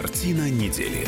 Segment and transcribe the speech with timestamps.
[0.00, 1.04] Картина недели.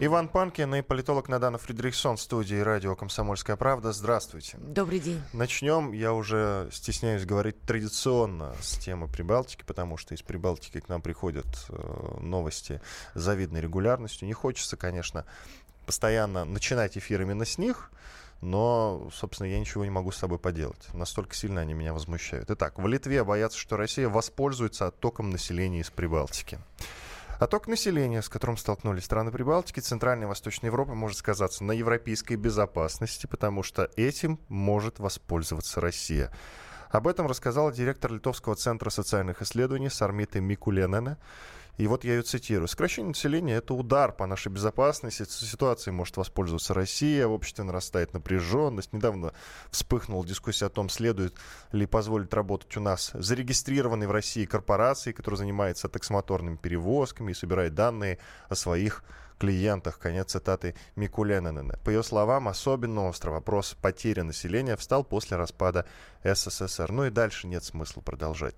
[0.00, 3.92] Иван Панкин и политолог Надана Фредериксон в студии радио «Комсомольская правда».
[3.92, 4.56] Здравствуйте.
[4.56, 5.20] Добрый день.
[5.34, 11.02] Начнем, я уже стесняюсь говорить традиционно с темы Прибалтики, потому что из Прибалтики к нам
[11.02, 12.80] приходят э, новости
[13.12, 14.26] с завидной регулярностью.
[14.26, 15.26] Не хочется, конечно,
[15.84, 17.90] постоянно начинать эфир именно с них,
[18.40, 20.92] но, собственно, я ничего не могу с собой поделать.
[20.94, 22.50] Настолько сильно они меня возмущают.
[22.50, 26.58] Итак, в Литве боятся, что Россия воспользуется оттоком населения из Прибалтики.
[27.38, 32.34] Отток населения, с которым столкнулись страны Прибалтики, Центральной и Восточной Европы, может сказаться на европейской
[32.34, 36.30] безопасности, потому что этим может воспользоваться Россия.
[36.90, 41.18] Об этом рассказал директор Литовского центра социальных исследований Сармита Микуленена.
[41.80, 42.68] И вот я ее цитирую.
[42.68, 45.22] Сокращение населения– это удар по нашей безопасности.
[45.22, 47.26] Ситуацией может воспользоваться Россия.
[47.26, 48.92] В обществе нарастает напряженность.
[48.92, 49.32] Недавно
[49.70, 51.34] вспыхнула дискуссия о том, следует
[51.72, 57.74] ли позволить работать у нас зарегистрированной в России корпорации, которая занимается таксомоторными перевозками и собирает
[57.74, 58.18] данные
[58.50, 59.02] о своих
[59.38, 59.98] клиентах.
[59.98, 61.78] Конец цитаты Микулененена.
[61.82, 65.86] По ее словам, особенно острый вопрос потери населения встал после распада
[66.24, 66.92] СССР.
[66.92, 68.54] Ну и дальше нет смысла продолжать.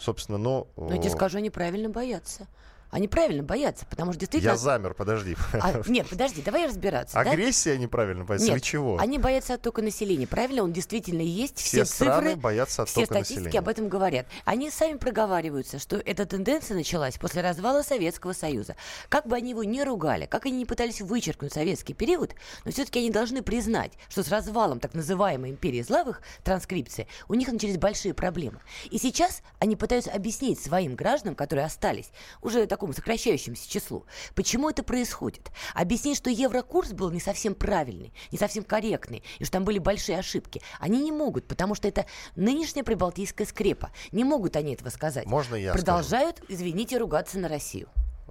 [0.00, 0.66] Собственно, но...
[0.76, 2.48] Но я тебе скажу, они правильно боятся.
[2.90, 4.52] Они правильно боятся, потому что действительно...
[4.52, 5.36] Я замер, подожди.
[5.52, 7.18] А, нет, подожди, давай разбираться.
[7.18, 7.76] Агрессия да?
[7.76, 8.98] они правильно боятся нет, чего?
[8.98, 10.26] они боятся оттока населения.
[10.26, 11.58] Правильно, он действительно есть.
[11.58, 13.58] Все, все страны цифры, боятся оттока все статистики населения.
[13.60, 14.26] об этом говорят.
[14.44, 18.74] Они сами проговариваются, что эта тенденция началась после развала Советского Союза.
[19.08, 22.98] Как бы они его не ругали, как они не пытались вычеркнуть советский период, но все-таки
[22.98, 28.14] они должны признать, что с развалом так называемой империи славых транскрипции у них начались большие
[28.14, 28.60] проблемы.
[28.90, 32.10] И сейчас они пытаются объяснить своим гражданам, которые остались,
[32.42, 34.06] уже такому сокращающемуся числу.
[34.34, 35.50] Почему это происходит?
[35.74, 40.18] Объяснить, что еврокурс был не совсем правильный, не совсем корректный, и что там были большие
[40.18, 40.62] ошибки.
[40.78, 42.06] Они не могут, потому что это
[42.36, 43.90] нынешняя прибалтийская скрепа.
[44.12, 45.26] Не могут они этого сказать.
[45.26, 46.54] Можно я Продолжают, скажу?
[46.54, 47.90] извините, ругаться на Россию.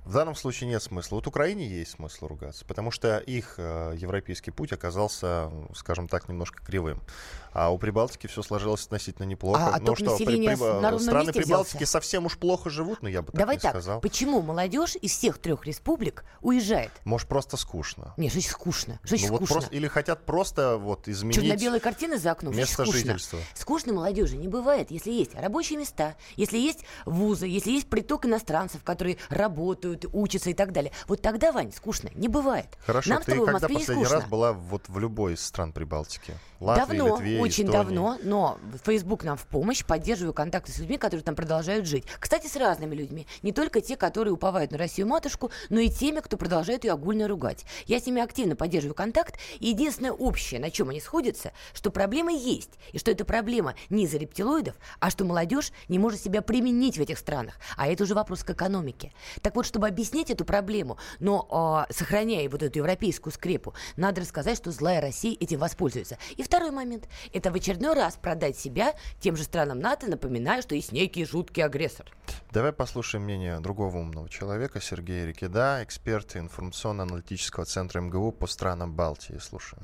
[0.09, 1.17] В данном случае нет смысла.
[1.17, 6.65] Вот Украине есть смысл ругаться, потому что их э, европейский путь оказался, скажем так, немножко
[6.65, 6.99] кривым.
[7.53, 9.71] А у Прибалтики все сложилось относительно неплохо.
[9.75, 11.91] А, ну что, при, при, на страны Прибалтики взялся?
[11.91, 14.01] совсем уж плохо живут, но я бы так Давай не так, сказал.
[14.01, 16.91] почему молодежь из всех трех республик уезжает?
[17.05, 18.15] Может, просто скучно.
[18.17, 18.99] Не, что скучно?
[19.03, 19.55] Что ну, вот скучно?
[19.55, 22.55] Просто, или хотят просто вот изменить Черно-белые картины за окном?
[22.55, 22.93] место скучно.
[22.93, 23.39] жительства.
[23.53, 28.83] Скучно молодежи не бывает, если есть рабочие места, если есть вузы, если есть приток иностранцев,
[28.83, 30.91] которые работают, учатся и так далее.
[31.07, 32.67] Вот тогда, Вань, скучно не бывает.
[32.85, 34.19] Хорошо, Нам ты в когда Москве не последний скучно.
[34.19, 36.33] раз была вот в любой из стран Прибалтики?
[36.59, 37.71] Латвии, давно, Литве, очень Эстонии.
[37.71, 42.03] давно, но Facebook нам в помощь, поддерживаю контакты с людьми, которые там продолжают жить.
[42.19, 43.27] Кстати, с разными людьми.
[43.43, 47.65] Не только те, которые уповают на Россию-матушку, но и теми, кто продолжает ее огульно ругать.
[47.85, 49.39] Я с ними активно поддерживаю контакт.
[49.59, 52.71] И единственное общее, на чем они сходятся, что проблема есть.
[52.91, 57.01] И что эта проблема не из-за рептилоидов, а что молодежь не может себя применить в
[57.01, 57.55] этих странах.
[57.77, 59.13] А это уже вопрос к экономике.
[59.41, 64.57] Так вот, чтобы объяснить эту проблему, но э, сохраняя вот эту европейскую скрепу, надо рассказать,
[64.57, 66.17] что злая Россия этим воспользуется.
[66.37, 67.07] И второй момент.
[67.33, 71.63] Это в очередной раз продать себя тем же странам НАТО, напоминая, что есть некий жуткий
[71.63, 72.05] агрессор.
[72.51, 79.37] Давай послушаем мнение другого умного человека, Сергея Рикида, эксперта информационно-аналитического центра МГУ по странам Балтии.
[79.37, 79.83] Слушаем.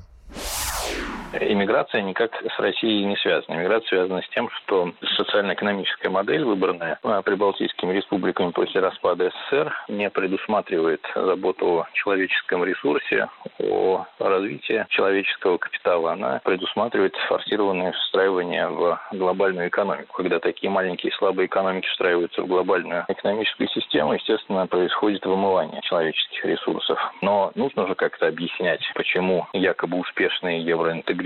[1.40, 3.56] Иммиграция никак с Россией не связана.
[3.56, 11.00] Иммиграция связана с тем, что социально-экономическая модель, выбранная прибалтийскими республиками после распада СССР, не предусматривает
[11.14, 16.12] заботу о человеческом ресурсе, о развитии человеческого капитала.
[16.12, 20.14] Она предусматривает форсированное встраивание в глобальную экономику.
[20.16, 26.98] Когда такие маленькие слабые экономики встраиваются в глобальную экономическую систему, естественно, происходит вымывание человеческих ресурсов.
[27.20, 31.25] Но нужно же как-то объяснять, почему якобы успешные евроинтегрированные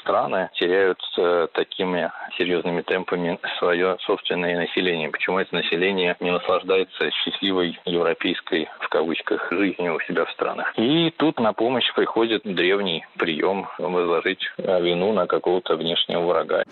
[0.00, 5.10] страны теряют э, такими серьезными темпами свое собственное население.
[5.10, 10.72] Почему это население не наслаждается счастливой европейской, в кавычках, жизнью у себя в странах.
[10.76, 16.64] И тут на помощь приходит древний прием возложить вину на какого-то внешнего врага.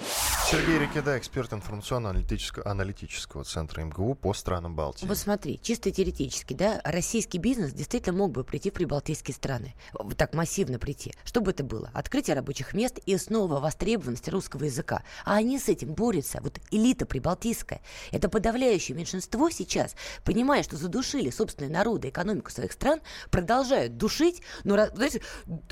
[0.51, 5.07] Сергей Рикеда, эксперт информационно-аналитического аналитического центра МГУ по странам Балтии.
[5.07, 10.17] Вот смотри, чисто теоретически, да, российский бизнес действительно мог бы прийти в прибалтийские страны, вот
[10.17, 11.15] так массивно прийти.
[11.23, 11.93] Что бы это было?
[11.95, 15.05] Открытие рабочих мест и снова востребованность русского языка.
[15.25, 16.41] А они с этим борются.
[16.43, 17.81] Вот элита прибалтийская.
[18.11, 19.95] Это подавляющее меньшинство сейчас,
[20.25, 25.23] понимая, что задушили собственные народы, экономику своих стран, продолжают душить, но, знаете,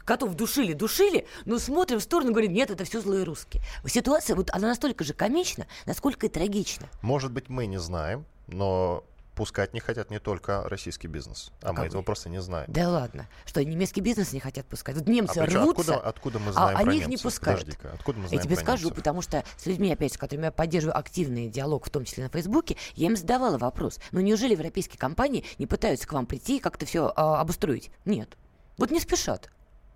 [0.05, 3.61] котов душили, душили, но смотрим в сторону и говорим, нет, это все злые русские.
[3.85, 6.89] Ситуация, вот она настолько же комична, насколько и трагична.
[7.03, 9.05] Может быть, мы не знаем, но
[9.39, 12.67] пускать не хотят не только российский бизнес, а, а мы этого просто не знаем.
[12.69, 14.97] Да ладно, что немецкий бизнес не хотят пускать?
[14.97, 17.03] Вот немцы а рвутся, откуда, откуда мы знаем а про они немцев?
[17.03, 17.79] их не пускают.
[17.95, 18.97] откуда мы знаем я тебе про скажу, немцев?
[18.97, 22.31] потому что с людьми, опять, с которыми я поддерживаю активный диалог, в том числе на
[22.31, 26.61] Фейсбуке, я им задавала вопрос, ну неужели европейские компании не пытаются к вам прийти и
[26.61, 27.93] как-то все а, обустроить?
[28.07, 28.37] Нет.
[28.77, 29.51] Вот не спешат.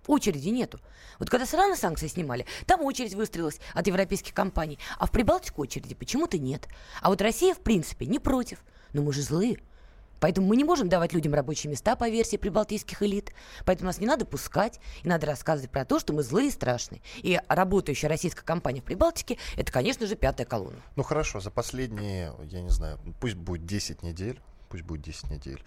[0.07, 0.79] Очереди нету.
[1.19, 5.95] Вот когда сразу санкции снимали, там очередь выстроилась от европейских компаний, а в Прибалтику очереди
[5.95, 6.67] почему-то нет.
[7.01, 8.63] А вот Россия, в принципе, не против.
[8.93, 9.59] Но мы же злые.
[10.23, 13.33] Поэтому мы не можем давать людям рабочие места по версии прибалтийских элит.
[13.65, 17.01] Поэтому нас не надо пускать, и надо рассказывать про то, что мы злые и страшные.
[17.17, 20.79] И работающая российская компания в Прибалтике– это, конечно же, пятая колонна.
[20.95, 24.39] Ну хорошо, за последние, я не знаю, пусть будет 10 недель,
[24.69, 25.61] пусть будет 10 недель,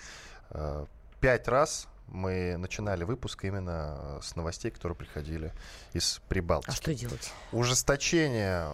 [0.49, 0.87] э,
[1.21, 5.53] пять раз мы начинали выпуск именно э, с новостей, которые приходили
[5.93, 6.70] из Прибалтики.
[6.70, 7.32] А что делать?
[7.53, 8.69] Ужесточение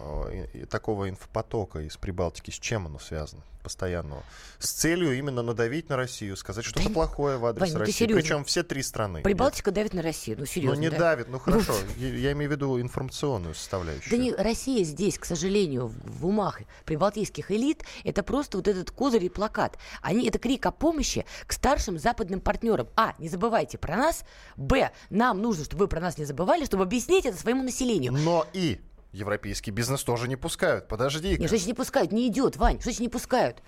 [0.53, 3.43] э, такого инфопотока из Прибалтики, с чем оно связано?
[3.63, 4.23] Постоянного,
[4.59, 8.05] с целью именно надавить на Россию, сказать что-то да плохое в адрес Вань, ну России.
[8.05, 9.21] Причем все три страны.
[9.21, 9.75] Прибалтика нет.
[9.75, 10.75] давит на Россию, ну серьезно.
[10.75, 10.97] Ну не да?
[10.97, 14.11] давит, ну хорошо, я, имею в виду информационную составляющую.
[14.11, 19.23] Да не, Россия здесь, к сожалению, в умах прибалтийских элит, это просто вот этот козырь
[19.23, 19.77] и плакат.
[20.01, 22.89] Они, это крик о помощи к старшим западным партнерам.
[22.95, 24.23] А, не забывайте про нас.
[24.57, 28.11] Б, нам нужно, чтобы вы про нас не забывали, чтобы объяснить это своему населению.
[28.13, 28.79] Но и
[29.13, 30.87] Европейский бизнес тоже не пускают.
[30.87, 31.29] Подожди.
[31.29, 32.11] Нет, что значит не пускают?
[32.11, 32.75] Не идет, Вань.
[32.75, 33.61] Что значит не пускают?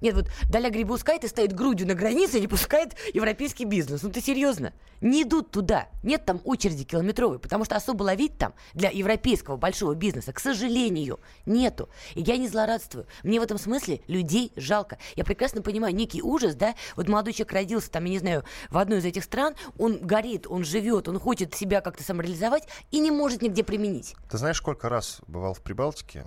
[0.00, 4.02] Нет, вот Даля Грибускайте стоит грудью на границе и не пускает европейский бизнес.
[4.02, 4.72] Ну ты серьезно?
[5.00, 5.88] Не идут туда.
[6.02, 11.20] Нет там очереди километровой, потому что особо ловить там для европейского большого бизнеса, к сожалению,
[11.46, 11.88] нету.
[12.14, 13.06] И я не злорадствую.
[13.22, 14.98] Мне в этом смысле людей жалко.
[15.16, 16.74] Я прекрасно понимаю некий ужас, да?
[16.96, 20.46] Вот молодой человек родился там, я не знаю, в одной из этих стран, он горит,
[20.48, 24.14] он живет, он хочет себя как-то самореализовать и не может нигде применить.
[24.30, 26.26] Ты знаешь, сколько раз бывал в Прибалтике?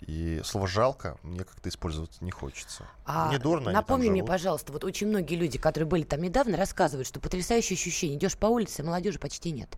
[0.00, 2.86] И слово «жалко» мне как-то использовать не хочется.
[3.04, 7.08] А не дурно Напомни мне, пожалуйста, вот очень многие люди, которые были там недавно, рассказывают,
[7.08, 8.16] что потрясающее ощущение.
[8.16, 9.76] Идешь по улице, молодежи почти нет.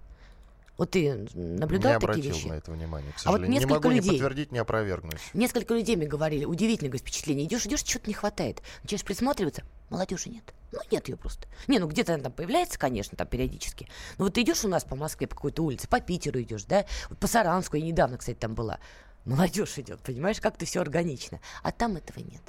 [0.80, 2.46] Вот ты наблюдал не такие вещи?
[2.46, 3.46] на это внимание, к сожалению.
[3.46, 5.20] А вот несколько не могу людей, не подтвердить, не опровергнуть.
[5.34, 7.46] Несколько людей мне говорили, удивительное впечатление.
[7.46, 8.62] Идешь, идешь, что-то не хватает.
[8.82, 10.54] Начинаешь присматриваться, молодежи нет.
[10.72, 11.48] Ну, нет ее просто.
[11.66, 13.88] Не, ну где-то она там появляется, конечно, там периодически.
[14.16, 16.86] Но вот ты идешь у нас по Москве по какой-то улице, по Питеру идешь, да,
[17.10, 18.78] вот по Саранску, я недавно, кстати, там была
[19.24, 21.40] молодежь идет, понимаешь, как-то все органично.
[21.62, 22.42] А там этого нет.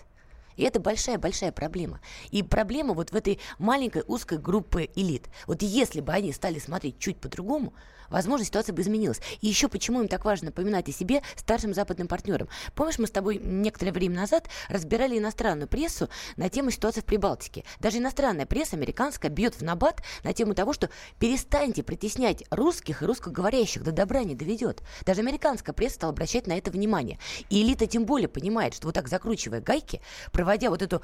[0.56, 2.02] И это большая-большая проблема.
[2.32, 5.30] И проблема вот в этой маленькой узкой группе элит.
[5.48, 7.74] Вот если бы они стали смотреть чуть по-другому,
[8.12, 9.22] возможно, ситуация бы изменилась.
[9.40, 12.50] И еще почему им так важно напоминать о себе старшим западным партнерам.
[12.76, 17.64] Помнишь, мы с тобой некоторое время назад разбирали иностранную прессу на тему ситуации в Прибалтике.
[17.80, 20.90] Даже иностранная пресса, американская, бьет в набат на тему того, что
[21.20, 24.84] перестаньте притеснять русских и русскоговорящих, до добра не доведет.
[25.06, 27.18] Даже американская пресса стала обращать на это внимание.
[27.50, 30.02] И элита тем более понимает, что вот так закручивая гайки,
[30.42, 31.04] проводя вот эту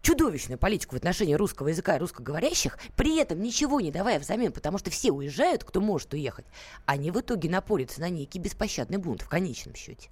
[0.00, 4.78] чудовищную политику в отношении русского языка и русскоговорящих, при этом ничего не давая взамен, потому
[4.78, 6.46] что все уезжают, кто может уехать,
[6.86, 10.08] они в итоге напорятся на некий беспощадный бунт в конечном счете.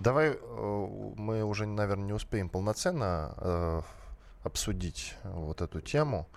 [0.00, 0.86] Давай э,
[1.16, 3.82] мы уже, наверное, не успеем полноценно э,
[4.42, 6.28] обсудить вот эту тему.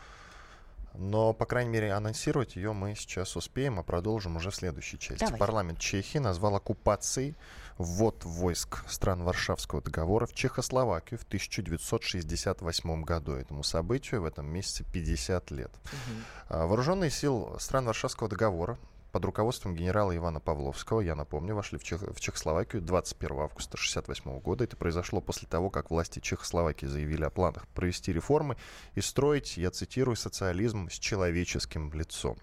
[0.93, 5.25] Но, по крайней мере, анонсировать ее мы сейчас успеем, а продолжим уже в следующей части.
[5.25, 5.37] Давай.
[5.37, 7.35] Парламент Чехии назвал оккупацией
[7.77, 13.33] ввод войск стран Варшавского договора в Чехословакию в 1968 году.
[13.33, 15.71] Этому событию в этом месяце 50 лет.
[15.85, 16.57] Угу.
[16.67, 18.77] Вооруженные силы стран Варшавского договора
[19.11, 22.01] под руководством генерала Ивана Павловского, я напомню, вошли в, Чех...
[22.01, 24.63] в Чехословакию 21 августа 1968 года.
[24.63, 28.57] Это произошло после того, как власти Чехословакии заявили о планах провести реформы
[28.95, 32.37] и строить, я цитирую, социализм с человеческим лицом.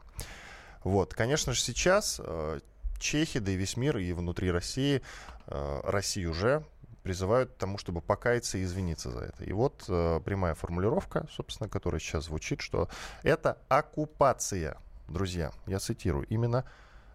[0.82, 2.60] Вот, конечно же, сейчас э,
[3.04, 5.02] Чехи, да и весь мир, и внутри России,
[5.46, 6.64] э, Россию уже
[7.02, 9.44] призывают к тому, чтобы покаяться и извиниться за это.
[9.44, 12.88] И вот э, прямая формулировка, собственно, которая сейчас звучит, что
[13.22, 16.64] это оккупация друзья, я цитирую, именно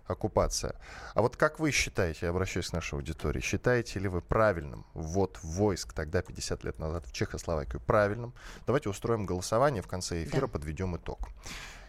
[0.06, 0.76] оккупация.
[1.14, 5.40] А вот как вы считаете, я обращаюсь к нашей аудитории, считаете ли вы правильным ввод
[5.44, 8.34] войск тогда, 50 лет назад, в Чехословакию правильным?
[8.66, 10.54] Давайте устроим голосование, в конце эфира да.
[10.54, 11.30] подведем итог.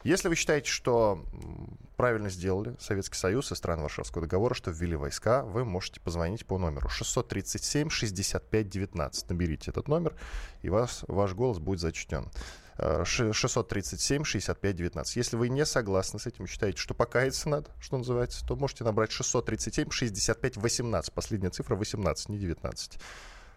[0.02, 1.22] Если вы считаете, что
[1.96, 6.56] правильно сделали Советский Союз и страны Варшавского договора, что ввели войска, вы можете позвонить по
[6.56, 9.26] номеру 637-65-19.
[9.28, 10.16] Наберите этот номер,
[10.62, 12.30] и вас, ваш голос будет зачтен.
[12.78, 15.16] 637 65 19.
[15.16, 19.12] Если вы не согласны с этим, считаете, что покаяться надо, что называется, то можете набрать
[19.12, 21.12] 637 65 18.
[21.12, 22.98] Последняя цифра 18, не 19.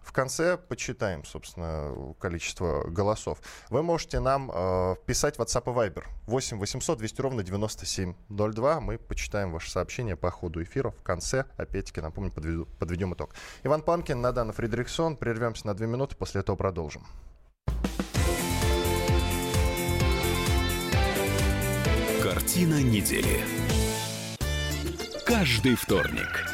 [0.04, 3.38] В конце почитаем, собственно, количество голосов.
[3.70, 8.80] Вы можете нам э, писать WhatsApp и Viber 8 800 200 ровно 9702.
[8.80, 10.90] Мы почитаем ваше сообщение по ходу эфира.
[10.90, 13.34] В конце, опять-таки, напомню, подведу, подведем итог.
[13.62, 15.16] Иван Панкин, Надана Фредериксон.
[15.16, 17.06] Прервемся на 2 минуты, после этого продолжим.
[22.22, 23.42] Картина недели.
[25.24, 26.50] Каждый вторник–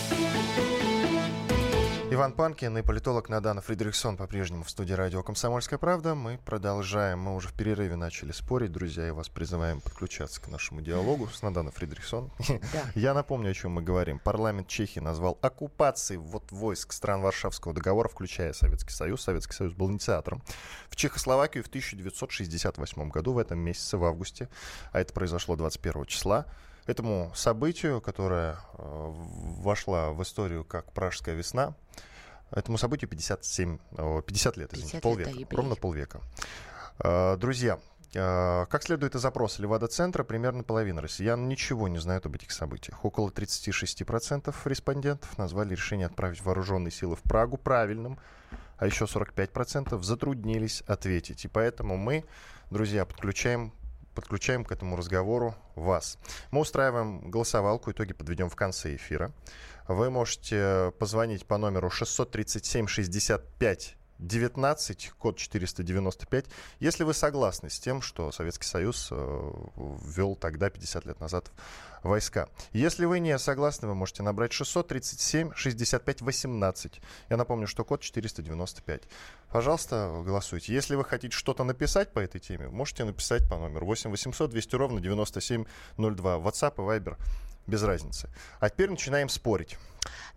[2.13, 6.13] Иван Панкин и политолог Надана Фредериксон по-прежнему в студии радио «Комсомольская правда».
[6.13, 7.19] Мы продолжаем.
[7.19, 11.41] Мы уже в перерыве начали спорить, друзья, и вас призываем подключаться к нашему диалогу с
[11.41, 12.29] Наданой Фредериксон.
[12.73, 12.83] Да.
[12.95, 14.19] Я напомню, о чем мы говорим.
[14.19, 19.21] Парламент Чехии назвал оккупацией вот войск стран Варшавского договора, включая Советский Союз.
[19.21, 20.43] Советский Союз был инициатором.
[20.89, 24.49] В Чехословакию в 1968 году, в этом месяце, в августе,
[24.91, 26.45] а это произошло 21 числа,
[26.85, 29.11] этому событию, которое э,
[29.59, 31.75] вошла в историю как Пражская весна,
[32.51, 33.77] этому событию 57,
[34.25, 36.21] 50 лет, извините, 50 полвека, лет, ровно полвека.
[37.03, 37.79] Э, друзья,
[38.13, 43.03] э, как следует из опроса Левада-центра, примерно половина россиян ничего не знают об этих событиях.
[43.05, 48.19] Около 36% респондентов назвали решение отправить вооруженные силы в Прагу правильным,
[48.77, 51.45] а еще 45% затруднились ответить.
[51.45, 52.25] И поэтому мы,
[52.69, 53.73] друзья, подключаем
[54.15, 56.17] подключаем к этому разговору вас.
[56.51, 59.31] Мы устраиваем голосовалку, итоги подведем в конце эфира.
[59.87, 66.45] Вы можете позвонить по номеру 637 65 19, код 495,
[66.79, 71.51] если вы согласны с тем, что Советский Союз э, ввел тогда, 50 лет назад,
[72.03, 72.49] войска.
[72.73, 77.01] Если вы не согласны, вы можете набрать 637 65 18.
[77.29, 79.03] Я напомню, что код 495.
[79.49, 80.73] Пожалуйста, голосуйте.
[80.73, 84.75] Если вы хотите что-то написать по этой теме, можете написать по номеру 8 800 200
[84.75, 86.37] ровно 9702.
[86.37, 87.17] WhatsApp и Viber
[87.67, 88.29] без разницы.
[88.59, 89.77] А теперь начинаем спорить.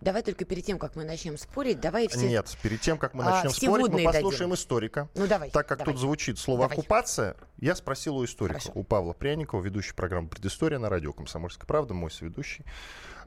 [0.01, 2.27] Давай только перед тем, как мы начнем спорить, давай все...
[2.27, 4.53] Нет, перед тем, как мы а, начнем а, спорить, мы послушаем дадим.
[4.53, 5.09] историка.
[5.15, 5.49] Ну давай.
[5.49, 5.93] Так как давай.
[5.93, 6.77] тут звучит слово давай.
[6.77, 8.79] «оккупация», я спросил у историка, Хорошо.
[8.79, 12.65] у Павла Пряникова, ведущий программы «Предыстория» на радио «Комсомольская правда», мой соведущий.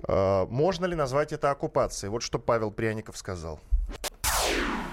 [0.03, 2.11] А, можно ли назвать это оккупацией?
[2.11, 3.61] Вот что Павел Пряников сказал.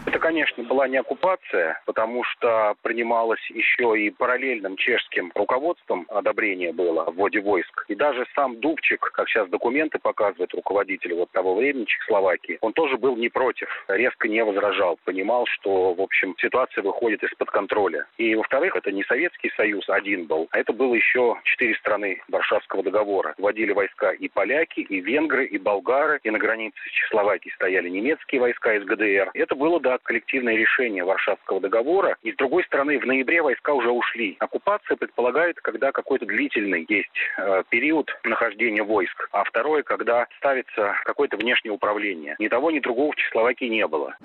[0.06, 7.06] Это, конечно, была не оккупация, потому что принималось еще и параллельным чешским руководством одобрение было
[7.06, 7.86] в вводе войск.
[7.88, 12.98] И даже сам Дубчик, как сейчас документы показывают руководитель вот того времени Чехословакии, он тоже
[12.98, 18.06] был не против, резко не возражал, понимал, что, в общем, ситуация выходит из-под контроля.
[18.18, 22.84] И, во-вторых, это не Советский Союз один был, а это было еще четыре страны Варшавского
[22.84, 23.34] договора.
[23.38, 28.40] Вводили войска и поляки, и венгры, и болгары, и на границе с Чехословакией стояли немецкие
[28.40, 29.32] войска из ГДР.
[29.34, 32.18] Это было, да, коллективное решение Варшавского договора.
[32.24, 34.36] И с другой стороны, в ноябре войска уже ушли.
[34.40, 39.28] Оккупация предполагает, когда какой-то длительный есть э, период нахождения войск.
[39.32, 42.36] А второе, когда ставится какое-то внешнее управление.
[42.40, 44.16] Ни того, ни другого в Чехословакии не было.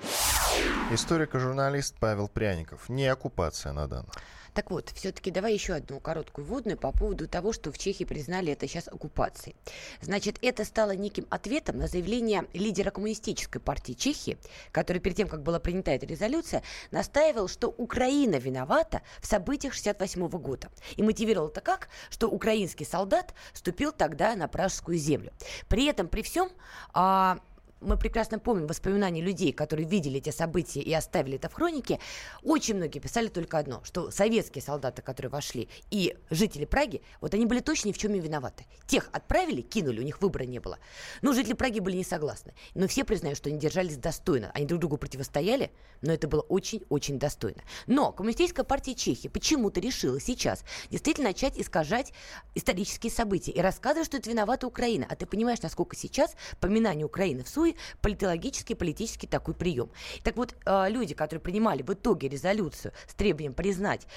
[0.91, 2.89] Историк и журналист Павел Пряников.
[2.89, 4.13] Не оккупация на данных.
[4.53, 8.51] Так вот, все-таки давай еще одну короткую вводную по поводу того, что в Чехии признали
[8.51, 9.55] это сейчас оккупацией.
[10.01, 14.37] Значит, это стало неким ответом на заявление лидера коммунистической партии Чехии,
[14.73, 20.27] который перед тем, как была принята эта резолюция, настаивал, что Украина виновата в событиях 68
[20.27, 20.69] года.
[20.97, 25.31] И мотивировал это как, что украинский солдат вступил тогда на пражскую землю.
[25.69, 26.49] При этом, при всем,
[26.93, 27.39] а,
[27.81, 31.99] мы прекрасно помним воспоминания людей, которые видели эти события и оставили это в хронике,
[32.43, 37.45] очень многие писали только одно, что советские солдаты, которые вошли, и жители Праги, вот они
[37.45, 38.65] были точно ни в чем не виноваты.
[38.85, 40.77] Тех отправили, кинули, у них выбора не было.
[41.21, 42.53] Но жители Праги были не согласны.
[42.75, 44.51] Но все признают, что они держались достойно.
[44.53, 45.71] Они друг другу противостояли,
[46.01, 47.61] но это было очень-очень достойно.
[47.87, 52.13] Но Коммунистическая партия Чехии почему-то решила сейчас действительно начать искажать
[52.53, 55.07] исторические события и рассказывать, что это виновата Украина.
[55.09, 59.89] А ты понимаешь, насколько сейчас поминание Украины в Суе такой политологический, политический такой прием.
[60.23, 64.07] Так вот, э, люди, которые принимали в итоге резолюцию с требованием признать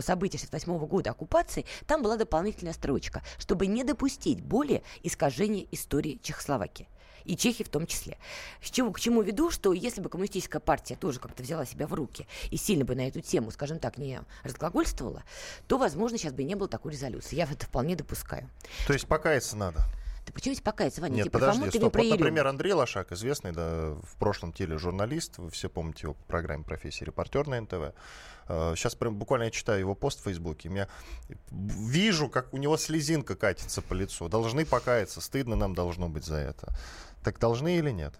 [0.00, 6.88] события 68 года оккупации, там была дополнительная строчка, чтобы не допустить более искажения истории Чехословакии
[7.24, 8.16] и Чехии в том числе.
[8.62, 11.94] С чего, к чему веду, что если бы коммунистическая партия тоже как-то взяла себя в
[11.94, 15.22] руки и сильно бы на эту тему, скажем так, не разглагольствовала,
[15.66, 17.36] то, возможно, сейчас бы не было такой резолюции.
[17.36, 18.48] Я это вполне допускаю.
[18.86, 19.84] То есть покаяться надо?
[20.28, 21.14] Да почему здесь покаяться, Ваня?
[21.14, 21.96] Нет, Типа, подожди, ты стоп.
[21.96, 26.64] Вот, например, Андрей Лошак, известный да, в прошлом тележурналист, вы все помните его по программе
[26.64, 27.94] «Профессия репортер» на НТВ.
[28.46, 30.88] Сейчас прям буквально я читаю его пост в Фейсбуке, я
[31.50, 34.28] вижу, как у него слезинка катится по лицу.
[34.28, 36.68] Должны покаяться, стыдно нам должно быть за это.
[37.24, 38.12] Так должны или нет?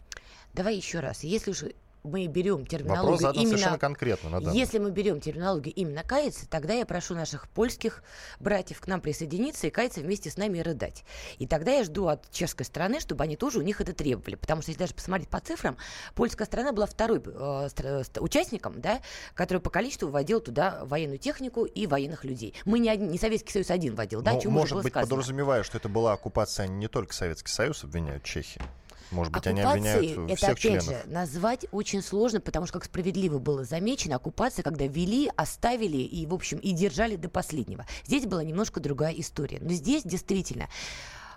[0.55, 1.25] Давай еще раз.
[1.25, 1.65] Если уж
[2.09, 3.79] мы берем Вопрос терминологию совершенно именно...
[3.79, 4.31] конкретно.
[4.31, 4.57] На данный.
[4.59, 8.03] Если мы берем терминологию именно каяться, тогда я прошу наших польских
[8.41, 11.05] братьев к нам присоединиться и каяться вместе с нами и рыдать.
[11.39, 14.35] И тогда я жду от чешской стороны, чтобы они тоже у них это требовали.
[14.35, 15.77] Потому что если даже посмотреть по цифрам,
[16.15, 19.01] польская страна была второй э, ст- участником, да,
[19.35, 22.55] который по количеству вводил туда военную технику и военных людей.
[22.65, 25.11] Мы не, один- не Советский Союз один вводил, да, Ну, может быть, сказано.
[25.11, 28.63] подразумевая, что это была оккупация, не только Советский Союз обвиняют Чехии.
[29.11, 30.85] Может быть, они Оккупацией обвиняют это всех опять членов.
[30.85, 36.27] же назвать очень сложно, потому что, как справедливо было замечено, оккупация, когда вели, оставили и,
[36.27, 37.87] в общем, и держали до последнего.
[38.05, 39.59] Здесь была немножко другая история.
[39.61, 40.69] Но здесь действительно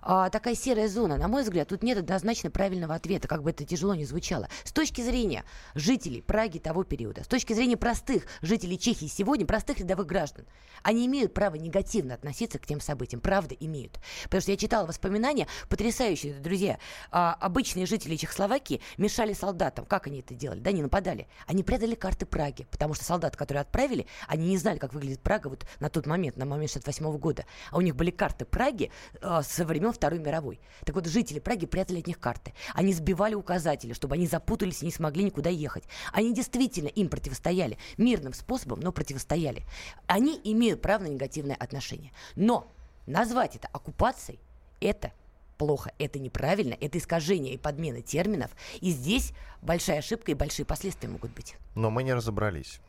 [0.01, 1.17] а, такая серая зона.
[1.17, 4.48] На мой взгляд, тут нет однозначно правильного ответа, как бы это тяжело ни звучало.
[4.63, 5.43] С точки зрения
[5.75, 10.46] жителей Праги того периода, с точки зрения простых жителей Чехии сегодня, простых рядовых граждан,
[10.84, 13.22] они имеют право негативно относиться к тем событиям.
[13.22, 14.00] Правда, имеют.
[14.24, 16.79] Потому что я читала воспоминания, потрясающие, друзья.
[17.12, 19.86] А, обычные жители Чехословакии мешали солдатам.
[19.86, 20.60] Как они это делали?
[20.60, 21.27] Да, не нападали.
[21.46, 25.50] Они прятали карты Праги, потому что солдаты, которые отправили, они не знали, как выглядит Прага
[25.50, 27.46] вот на тот момент, на момент 68 года.
[27.72, 28.91] А у них были карты Праги
[29.22, 30.60] э, со времен Второй мировой.
[30.86, 32.53] Так вот, жители Праги прятали от них карты.
[32.74, 35.83] Они сбивали указатели, чтобы они запутались и не смогли никуда ехать.
[36.13, 39.63] Они действительно им противостояли мирным способом, но противостояли.
[40.07, 42.12] Они имеют право на негативное отношение.
[42.36, 42.71] Но
[43.05, 44.39] назвать это оккупацией,
[44.79, 45.12] это
[45.57, 48.51] плохо, это неправильно, это искажение и подмена терминов.
[48.79, 51.55] И здесь большая ошибка и большие последствия могут быть.
[51.75, 52.79] Но мы не разобрались.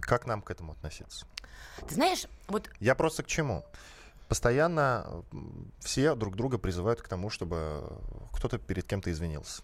[0.00, 1.26] Как нам к этому относиться?
[1.86, 3.64] Ты знаешь, вот Я просто к чему?
[4.28, 5.24] Постоянно
[5.80, 7.98] все друг друга призывают к тому, чтобы
[8.32, 9.62] кто-то перед кем-то извинился.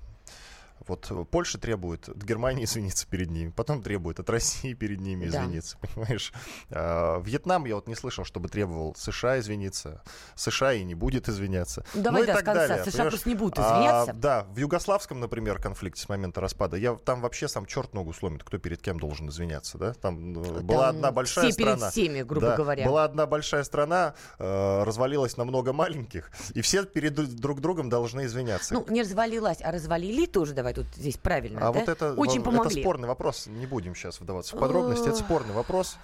[0.87, 5.39] Вот Польша требует от Германии извиниться перед ними, потом требует от России перед ними Да.
[5.43, 6.33] извиниться, понимаешь?
[6.71, 10.03] А, Вьетнам я вот не слышал, чтобы требовал США извиниться.
[10.35, 11.85] США и не будет извиняться.
[11.95, 12.69] Ну, давай, ну, и да, с так конца.
[12.69, 13.13] далее, США понимаешь?
[13.13, 14.13] просто не будут А, извиняться.
[14.21, 18.45] да, в югославском, например, конфликте с момента распада, я там вообще сам черт ногу сломит,
[18.45, 19.95] кто перед кем должен извиняться, да?
[19.95, 21.91] Там э, была Там одна большая все перед страна.
[21.91, 22.85] всеми, грубо Да, говоря.
[22.87, 28.27] Была одна большая страна, э, развалилась на много маленьких, и все перед друг другом должны
[28.27, 28.75] извиняться.
[28.75, 31.79] Ну, не развалилась, а развалили тоже, давай тут здесь правильно, а да?
[31.81, 32.73] вот это, Очень помогли.
[32.73, 33.47] это спорный вопрос.
[33.47, 35.09] Не будем сейчас вдаваться в подробности.
[35.09, 35.97] Это спорный вопрос.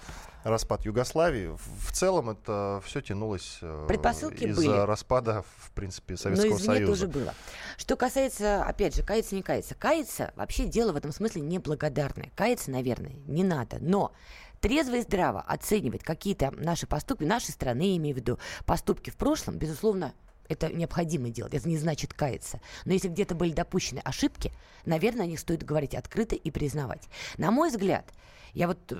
[0.43, 1.47] Распад Югославии.
[1.55, 4.79] В- целом это все тянулось э, Предпосылки из-за были.
[4.85, 6.91] распада, в принципе, Но Советского извне Союза.
[6.91, 7.33] тоже было.
[7.77, 9.75] Что касается, опять же, каяться, не каяться.
[9.75, 12.31] Каяться вообще дело в этом смысле неблагодарное.
[12.35, 13.77] Каяться, наверное, не надо.
[13.81, 14.13] Но
[14.61, 19.57] трезво и здраво оценивать какие-то наши поступки, нашей страны, имею в виду, поступки в прошлом,
[19.57, 20.13] безусловно,
[20.51, 21.53] это необходимо делать.
[21.53, 22.59] Это не значит каяться.
[22.85, 24.51] Но если где-то были допущены ошибки,
[24.85, 27.07] наверное, о них стоит говорить открыто и признавать.
[27.37, 28.05] На мой взгляд,
[28.53, 28.97] я вот э,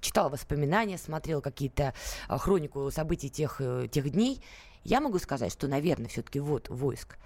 [0.00, 1.94] читала воспоминания, смотрела какие-то
[2.28, 4.42] а, хронику событий тех, э, тех дней,
[4.82, 7.16] я могу сказать, что, наверное, все-таки вот войск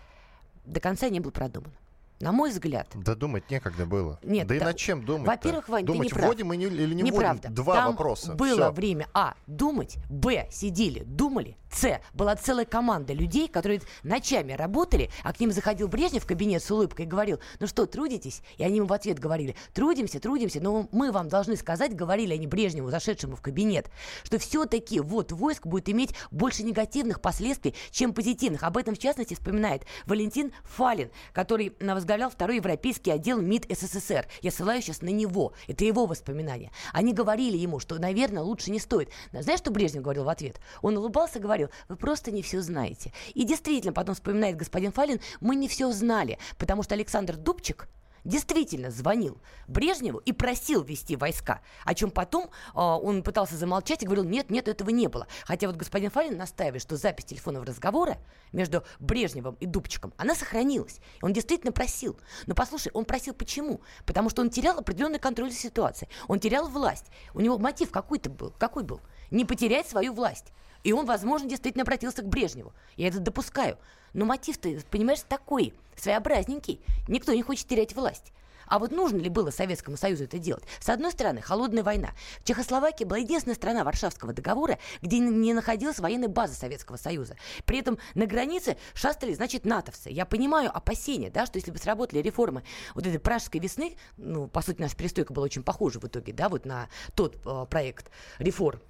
[0.64, 1.72] до конца не был продуман.
[2.20, 4.18] На мой взгляд, Да думать некогда было.
[4.22, 6.26] Нет, да и да, над чем думать во-первых, Вань, ты думать, не прав.
[6.26, 7.48] вводим или не неправда.
[7.48, 7.54] вводим?
[7.54, 8.34] Два Там вопроса.
[8.34, 8.72] было Всё.
[8.72, 9.34] время А.
[9.46, 10.48] Думать, Б.
[10.50, 12.00] Сидели, думали, С.
[12.14, 16.70] Была целая команда людей, которые ночами работали, а к ним заходил Брежнев в кабинет с
[16.70, 18.42] улыбкой и говорил, ну что, трудитесь?
[18.56, 22.46] И они ему в ответ говорили, трудимся, трудимся, но мы вам должны сказать, говорили они
[22.48, 23.90] Брежневу, зашедшему в кабинет,
[24.24, 28.64] что все-таки вот войск будет иметь больше негативных последствий, чем позитивных.
[28.64, 34.26] Об этом, в частности, вспоминает Валентин Фалин, который а, возглавлял второй европейский отдел МИД СССР.
[34.40, 35.52] Я ссылаюсь сейчас на него.
[35.66, 36.70] Это его воспоминания.
[36.94, 39.10] Они говорили ему, что, наверное, лучше не стоит.
[39.30, 40.58] Знаешь, что Брежнев говорил в ответ?
[40.80, 43.12] Он улыбался и говорил, вы просто не все знаете.
[43.34, 47.88] И действительно, потом вспоминает господин Фалин, мы не все знали, потому что Александр Дубчик,
[48.28, 54.06] действительно звонил Брежневу и просил вести войска, о чем потом а, он пытался замолчать и
[54.06, 55.26] говорил, нет, нет, этого не было.
[55.44, 58.18] Хотя вот господин Фалин настаивает, что запись телефонного разговора
[58.52, 61.00] между Брежневым и Дубчиком, она сохранилась.
[61.22, 62.18] Он действительно просил.
[62.46, 63.80] Но послушай, он просил почему?
[64.06, 66.10] Потому что он терял определенный контроль за ситуацией.
[66.28, 67.06] Он терял власть.
[67.34, 68.52] У него мотив какой-то был.
[68.58, 69.00] Какой был?
[69.30, 70.52] Не потерять свою власть.
[70.84, 72.72] И он, возможно, действительно обратился к Брежневу.
[72.96, 73.78] Я это допускаю.
[74.12, 76.80] Но мотив-то, понимаешь, такой, своеобразненький.
[77.08, 78.32] Никто не хочет терять власть.
[78.68, 80.62] А вот нужно ли было Советскому Союзу это делать?
[80.80, 82.10] С одной стороны, холодная война.
[82.44, 87.36] Чехословакия была единственная страна Варшавского договора, где не находилась военной базы Советского Союза.
[87.64, 90.10] При этом на границе шастали, значит, натовцы.
[90.10, 92.62] Я понимаю опасения, да, что если бы сработали реформы
[92.94, 96.48] вот этой пражской весны, ну, по сути, наша перестройка была очень похожа в итоге, да,
[96.48, 98.80] вот на тот э, проект реформ,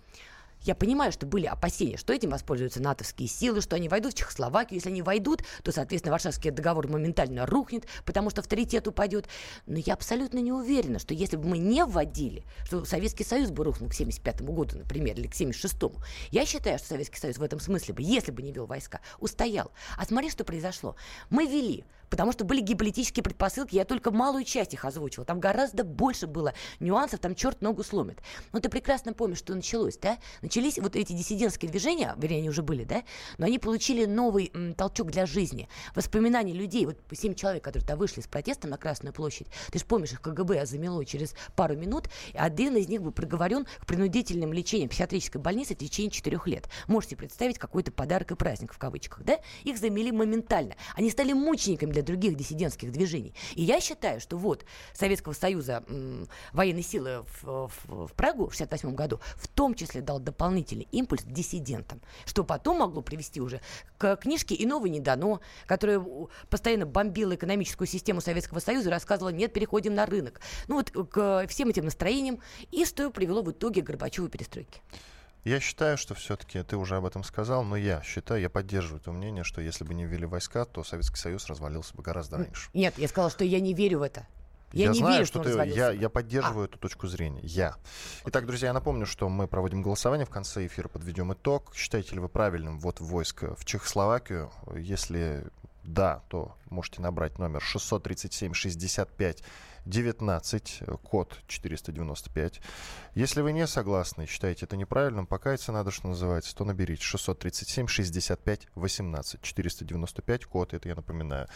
[0.62, 4.78] я понимаю, что были опасения, что этим воспользуются натовские силы, что они войдут в Чехословакию.
[4.78, 9.28] Если они войдут, то, соответственно, Варшавский договор моментально рухнет, потому что авторитет упадет.
[9.66, 13.64] Но я абсолютно не уверена, что если бы мы не вводили, что Советский Союз бы
[13.64, 16.32] рухнул к 1975 году, например, или к 1976.
[16.32, 19.72] Я считаю, что Советский Союз в этом смысле бы, если бы не вел войска, устоял.
[19.96, 20.96] А смотри, что произошло.
[21.30, 25.24] Мы вели потому что были геополитические предпосылки, я только малую часть их озвучила.
[25.24, 28.18] Там гораздо больше было нюансов, там черт ногу сломит.
[28.52, 30.18] Но ты прекрасно помнишь, что началось, да?
[30.42, 33.02] Начались вот эти диссидентские движения, вернее, они уже были, да?
[33.38, 35.68] Но они получили новый м, толчок для жизни.
[35.94, 39.84] Воспоминания людей, вот семь человек, которые то вышли с протестом на Красную площадь, ты же
[39.84, 44.52] помнишь, их КГБ замело через пару минут, и один из них был приговорен к принудительным
[44.52, 46.68] лечениям в психиатрической больнице в течение четырех лет.
[46.86, 49.38] Можете представить какой-то подарок и праздник в кавычках, да?
[49.64, 50.74] Их замели моментально.
[50.94, 53.34] Они стали мучениками для других диссидентских движений.
[53.54, 58.54] И я считаю, что вот Советского Союза м, военные силы в, в, в Прагу в
[58.54, 63.60] 1968 году в том числе дал дополнительный импульс диссидентам, что потом могло привести уже
[63.96, 66.02] к книжке «Иного не дано», которая
[66.50, 70.40] постоянно бомбила экономическую систему Советского Союза и рассказывала «нет, переходим на рынок».
[70.68, 74.80] Ну вот к всем этим настроениям и что привело в итоге к Горбачеву перестройке.
[75.44, 79.12] Я считаю, что все-таки ты уже об этом сказал, но я считаю, я поддерживаю то
[79.12, 82.70] мнение, что если бы не ввели войска, то Советский Союз развалился бы гораздо раньше.
[82.74, 84.26] Нет, я сказала, что я не верю в это.
[84.72, 86.66] Я, я не знаю, верю, что, что ты, я, я поддерживаю а.
[86.66, 87.40] эту точку зрения.
[87.42, 87.76] Я.
[88.26, 90.26] Итак, друзья, я напомню, что мы проводим голосование.
[90.26, 91.74] В конце эфира подведем итог.
[91.74, 94.52] Считаете ли вы правильным вот войск в Чехословакию?
[94.76, 95.46] Если
[95.84, 99.42] да, то можете набрать номер 637 65
[99.88, 102.60] 19, код 495.
[103.14, 108.68] Если вы не согласны, считаете это неправильным, покаяться надо, что называется, то наберите 637 65
[108.74, 111.48] 18 495, код, это я напоминаю.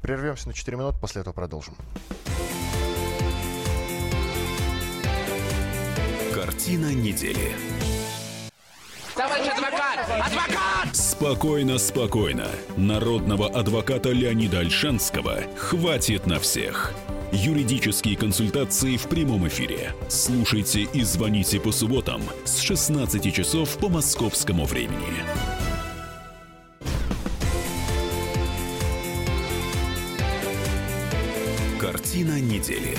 [0.00, 1.74] Прервемся на 4 минуты, после этого продолжим.
[6.32, 7.54] Картина недели.
[9.16, 9.98] Товарищ адвокат!
[10.10, 10.94] Адвокат!
[10.94, 12.46] Спокойно, спокойно.
[12.76, 16.92] Народного адвоката Леонида Альшанского хватит на всех.
[17.32, 19.92] Юридические консультации в прямом эфире.
[20.08, 25.24] Слушайте и звоните по субботам с 16 часов по московскому времени.
[31.80, 32.96] Картина недели.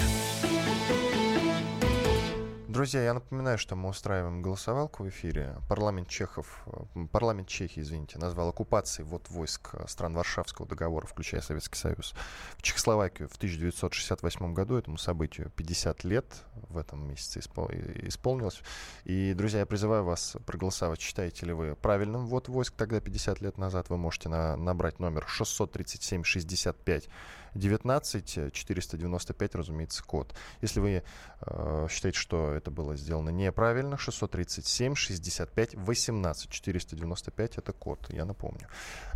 [2.78, 5.56] Друзья, я напоминаю, что мы устраиваем голосовалку в эфире.
[5.68, 11.42] Парламент Чехов, э, парламент Чехии, извините, назвал оккупацией вот войск э, стран Варшавского договора, включая
[11.42, 12.14] Советский Союз,
[12.56, 14.78] в Чехословакию в 1968 году.
[14.78, 16.28] Этому событию 50 лет
[16.70, 18.62] в этом месяце исполнилось.
[19.06, 21.02] И, друзья, я призываю вас проголосовать.
[21.02, 23.90] Считаете ли вы правильным вот войск тогда 50 лет назад?
[23.90, 27.10] Вы можете на, набрать номер 637 65
[27.56, 30.36] 19 495, разумеется, код.
[30.62, 31.04] Если вы
[31.42, 38.68] э, считаете, что это было сделано неправильно, 637 65 18 495 это код, я напомню.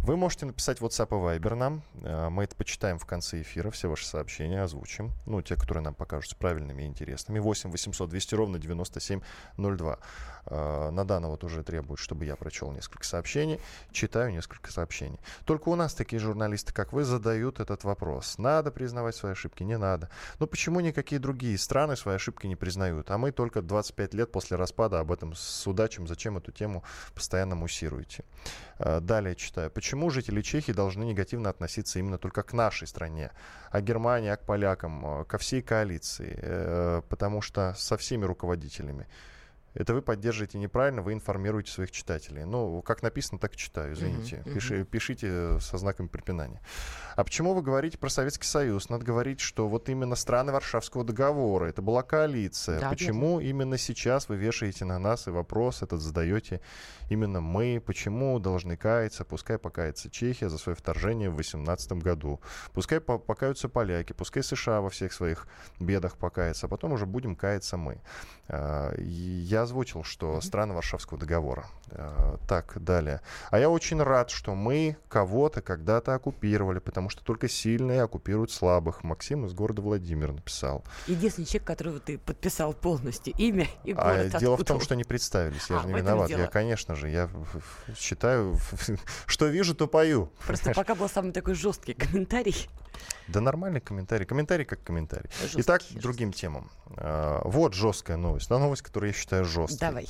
[0.04, 1.84] Вы можете написать WhatsApp и Viber нам.
[2.02, 5.12] Э, мы это почитаем в конце эфира, все ваши сообщения озвучим.
[5.26, 7.39] Ну, те, которые нам покажутся правильными и интересными.
[7.39, 10.00] 8 800 200 ровно 9702.
[10.45, 13.60] Э, Надана вот уже требует, чтобы я прочел несколько сообщений.
[13.91, 15.19] Читаю несколько сообщений.
[15.45, 18.38] Только у нас такие журналисты, как вы, задают этот вопрос.
[18.38, 20.10] Надо признавать свои ошибки, не надо.
[20.39, 23.12] Но почему никакие другие страны свои ошибки не признают?
[23.12, 26.08] А мы только 25 лет после распада об этом судачим.
[26.08, 28.23] Зачем эту тему постоянно муссируете?
[28.80, 29.69] Э, далее читаю.
[29.69, 33.32] Почему жители Чехии должны негативно относиться именно только к нашей стране,
[33.71, 37.01] а Германии, а к полякам, э, ко всей коалиции?
[37.10, 39.08] Потому что со всеми руководителями
[39.74, 42.44] это вы поддерживаете неправильно, вы информируете своих читателей.
[42.44, 44.38] Ну, как написано, так и читаю, извините.
[44.38, 44.54] Uh-huh, uh-huh.
[44.54, 46.62] Пиши, пишите со знаком препинания.
[47.16, 48.90] А почему вы говорите про Советский Союз?
[48.90, 52.80] Надо говорить, что вот именно страны Варшавского договора, это была коалиция.
[52.80, 53.50] Да, почему верно.
[53.50, 56.62] именно сейчас вы вешаете на нас и вопрос этот задаете
[57.10, 57.82] именно мы?
[57.86, 59.24] Почему должны каяться?
[59.24, 62.42] Пускай покается Чехия за свое вторжение в 18 году.
[62.74, 65.48] Пускай покаются поляки, пускай США во всех своих
[65.80, 68.02] бедах покается, а потом уже будем каяться мы.
[68.48, 68.94] А,
[69.62, 71.65] я озвучил, что страны Варшавского договора.
[71.91, 73.21] А, так, далее.
[73.50, 79.04] А я очень рад, что мы кого-то когда-то оккупировали, потому что только сильные оккупируют слабых.
[79.04, 80.84] Максим из города Владимир написал.
[81.08, 84.32] Единственный человек, которого ты подписал полностью имя и город.
[84.34, 85.69] А дело в том, что не представились.
[85.69, 86.30] Я а, же не виноват.
[86.30, 87.30] Я, конечно же, я
[87.97, 88.58] считаю,
[89.26, 90.32] что вижу, то пою.
[90.45, 92.69] Просто пока был самый такой жесткий комментарий.
[93.28, 94.26] Да нормальный комментарий.
[94.26, 95.30] Комментарий как комментарий.
[95.41, 96.69] Жесткий, Итак, к другим темам.
[96.97, 98.50] А, вот жесткая новость.
[98.50, 99.80] На новость, которую я считаю жесткой.
[99.80, 100.08] Давай.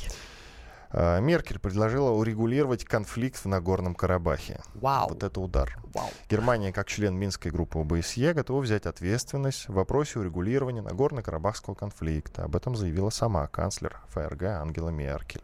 [0.92, 4.62] А, Меркель предложила урегулировать конфликт в Нагорном Карабахе.
[4.76, 5.10] Вау.
[5.10, 5.78] Вот это удар.
[5.94, 6.10] Вау.
[6.30, 12.44] Германия, как член Минской группы ОБСЕ, готова взять ответственность в вопросе урегулирования Нагорно-Карабахского конфликта.
[12.44, 15.42] Об этом заявила сама канцлер ФРГ Ангела Меркель.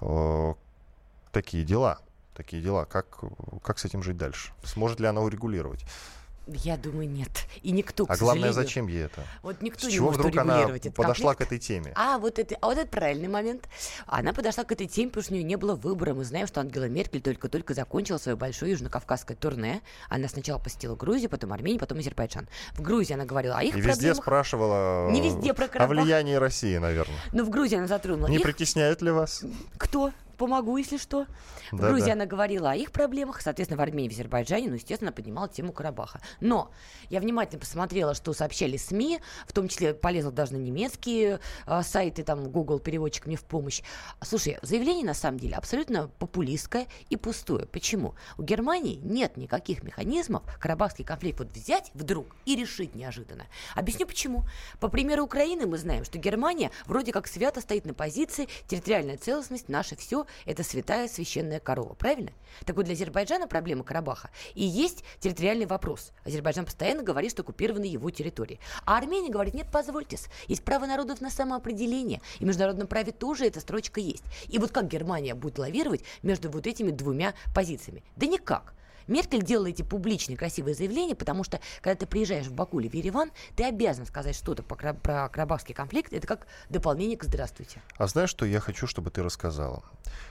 [0.00, 0.54] Э,
[1.32, 1.98] Такие дела.
[2.34, 2.84] Такие дела.
[2.84, 3.20] Как,
[3.62, 4.52] как с этим жить дальше?
[4.64, 5.84] Сможет ли она урегулировать?
[6.54, 7.30] Я думаю, нет.
[7.62, 9.22] И никто, к А главное, зачем ей это?
[9.42, 11.38] Вот никто С не чего может вдруг она подошла конфликт.
[11.38, 11.92] к этой теме?
[11.96, 13.68] А вот, это, а вот это правильный момент.
[14.06, 16.14] Она подошла к этой теме, потому что у нее не было выбора.
[16.14, 19.82] Мы знаем, что Ангела Меркель только-только закончила свое большое южнокавказское турне.
[20.08, 22.48] Она сначала посетила Грузию, потом Армению, потом Азербайджан.
[22.72, 24.16] В Грузии она говорила о их И везде проблемах.
[24.22, 27.16] спрашивала Не везде про о влиянии России, наверное.
[27.32, 28.42] Но в Грузии она затронула Не их.
[28.42, 29.42] притесняет ли вас?
[29.78, 30.12] Кто?
[30.40, 31.26] Помогу, если что.
[31.70, 31.90] В Да-да.
[31.90, 35.70] Грузии она говорила о их проблемах, соответственно, в Армении, в Азербайджане, ну, естественно, поднимала тему
[35.70, 36.22] Карабаха.
[36.40, 36.70] Но
[37.10, 42.22] я внимательно посмотрела, что сообщали СМИ, в том числе полезла даже на немецкие а, сайты,
[42.22, 43.82] там, Google переводчик мне в помощь.
[44.22, 47.66] Слушай, заявление, на самом деле, абсолютно популистское и пустое.
[47.66, 48.14] Почему?
[48.38, 53.44] У Германии нет никаких механизмов Карабахский конфликт вот взять вдруг и решить неожиданно.
[53.74, 54.44] Объясню почему.
[54.80, 59.68] По примеру Украины мы знаем, что Германия вроде как свято стоит на позиции территориальная целостность,
[59.68, 62.32] наше все, это святая священная корова, правильно?
[62.64, 66.12] Так вот для Азербайджана проблема Карабаха и есть территориальный вопрос.
[66.24, 68.58] Азербайджан постоянно говорит, что оккупированы его территории.
[68.84, 72.20] А Армения говорит, нет, позвольте, есть право народов на самоопределение.
[72.38, 74.24] И в международном праве тоже эта строчка есть.
[74.48, 78.02] И вот как Германия будет лавировать между вот этими двумя позициями?
[78.16, 78.74] Да никак.
[79.10, 82.94] Меркель делала эти публичные красивые заявления, потому что, когда ты приезжаешь в Баку или в
[82.94, 86.12] Ереван, ты обязан сказать что-то Кра- про Карабахский конфликт.
[86.12, 87.82] Это как дополнение к «Здравствуйте».
[87.98, 89.82] А знаешь, что я хочу, чтобы ты рассказала?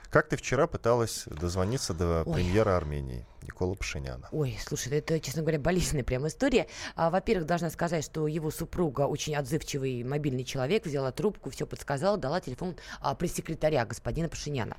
[0.09, 2.33] Как ты вчера пыталась дозвониться до Ой.
[2.33, 4.27] премьера Армении Никола Пашиняна?
[4.31, 6.67] Ой, слушай, это, честно говоря, болезненная прям история.
[6.95, 12.17] А, во-первых, должна сказать, что его супруга очень отзывчивый мобильный человек, взяла трубку, все подсказала,
[12.17, 14.77] дала телефон а, пресс-секретаря господина Пашиняна.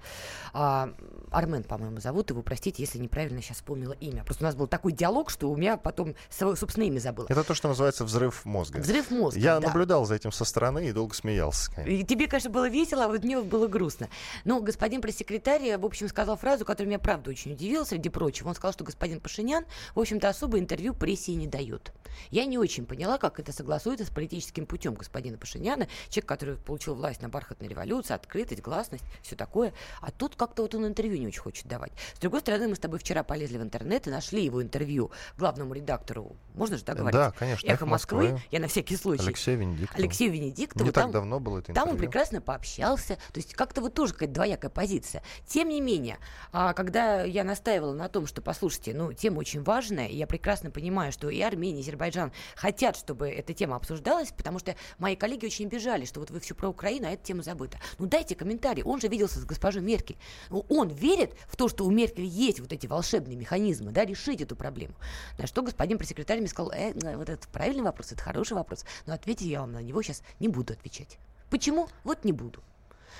[0.52, 0.92] А,
[1.30, 4.24] Армен, по-моему, зовут его, простите, если неправильно сейчас вспомнила имя.
[4.24, 7.26] Просто у нас был такой диалог, что у меня потом свое собственное имя забыла.
[7.28, 8.78] Это то, что называется взрыв мозга.
[8.78, 9.68] Взрыв мозга, Я да.
[9.68, 11.72] наблюдал за этим со стороны и долго смеялся.
[11.72, 11.92] конечно.
[11.92, 14.08] И тебе, конечно, было весело, а вот мне было грустно.
[14.44, 18.48] Но господин пресс-секретарь, в общем, сказал фразу, которая меня, правда, очень удивила, среди прочего.
[18.48, 21.92] Он сказал, что господин Пашинян, в общем-то, особо интервью прессе не дает.
[22.30, 26.94] Я не очень поняла, как это согласуется с политическим путем господина Пашиняна, человек, который получил
[26.94, 29.72] власть на бархатной революции, открытость, гласность, все такое.
[30.00, 31.92] А тут как-то вот он интервью не очень хочет давать.
[32.14, 35.74] С другой стороны, мы с тобой вчера полезли в интернет и нашли его интервью главному
[35.74, 37.18] редактору, можно же так говорить?
[37.18, 38.22] Да, конечно, Эхо «Эхо Москвы.
[38.30, 38.42] Москвы».
[38.50, 39.22] Я на всякий случай.
[39.24, 39.98] Алексей Венедиктов.
[39.98, 40.84] Алексею Венедиктову.
[40.84, 42.10] Не так там- давно было это там он интервью.
[42.10, 43.16] прекрасно пообщался.
[43.32, 45.09] То есть как-то вот тоже какая-то двоякая позиция.
[45.46, 46.18] Тем не менее,
[46.52, 50.70] а, когда я настаивала на том, что, послушайте, ну, тема очень важная, и я прекрасно
[50.70, 55.46] понимаю, что и Армения, и Азербайджан хотят, чтобы эта тема обсуждалась, потому что мои коллеги
[55.46, 57.78] очень обижали, что вот вы все про Украину, а эта тема забыта.
[57.98, 58.82] Ну, дайте комментарий.
[58.82, 60.16] Он же виделся с госпожой Меркель.
[60.50, 64.40] Ну, Он верит в то, что у Меркель есть вот эти волшебные механизмы, да, решить
[64.40, 64.94] эту проблему.
[65.38, 68.84] На что господин пресс-секретарь мне сказал, «Э, э, вот это правильный вопрос, это хороший вопрос,
[69.06, 71.18] но ответить я вам на него сейчас не буду отвечать.
[71.50, 71.88] Почему?
[72.04, 72.62] Вот не буду.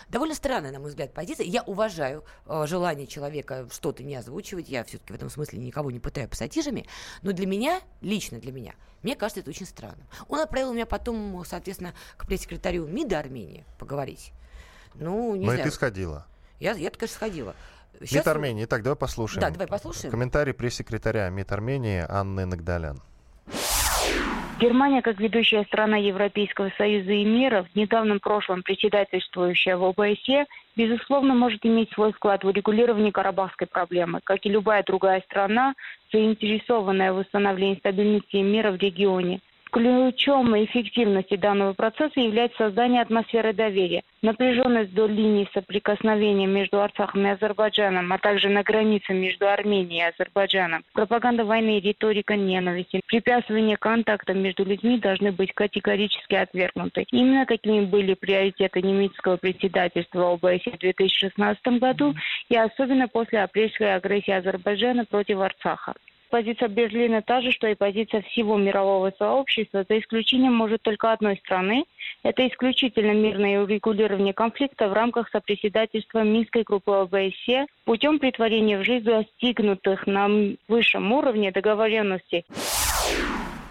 [0.09, 1.47] Довольно странная, на мой взгляд, позиция.
[1.47, 4.69] Я уважаю э, желание человека что-то не озвучивать.
[4.69, 6.87] Я все-таки в этом смысле никого не пытаю пассатижами.
[7.23, 10.07] Но для меня, лично для меня, мне кажется, это очень странным.
[10.29, 14.33] Он отправил меня потом, соответственно, к пресс-секретарю МИДа Армении поговорить.
[14.95, 15.71] Ну, не Но и знаю.
[15.71, 16.27] ты сходила.
[16.59, 17.55] Я, я конечно, сходила.
[18.01, 18.65] МИД Щас- Армении.
[18.65, 19.41] Итак, давай послушаем.
[19.43, 20.11] Да, давай послушаем.
[20.11, 23.01] Комментарий пресс-секретаря МИД Армении Анны Нагдалян.
[24.61, 30.45] Германия, как ведущая страна Европейского Союза и мира, в недавнем прошлом председательствующая в ОБСЕ,
[30.77, 35.73] безусловно, может иметь свой вклад в урегулирование карабахской проблемы, как и любая другая страна,
[36.13, 39.41] заинтересованная в восстановлении стабильности мира в регионе.
[39.71, 44.03] Ключом эффективности данного процесса является создание атмосферы доверия.
[44.21, 50.09] Напряженность до линии соприкосновения между Арцахом и Азербайджаном, а также на границе между Арменией и
[50.09, 50.83] Азербайджаном.
[50.93, 57.07] Пропаганда войны и риторика ненависти, препятствование контактам между людьми должны быть категорически отвергнуты.
[57.13, 62.15] Именно такими были приоритеты немецкого председательства ОБСЕ в 2016 году
[62.49, 65.95] и особенно после апрельской агрессии Азербайджана против Арцаха.
[66.31, 71.37] Позиция Берлина та же, что и позиция всего мирового сообщества, за исключением, может, только одной
[71.39, 71.85] страны.
[72.23, 79.05] Это исключительно мирное урегулирование конфликта в рамках сопредседательства Минской группы ОБСЕ путем притворения в жизнь
[79.05, 80.29] достигнутых на
[80.69, 82.45] высшем уровне договоренностей.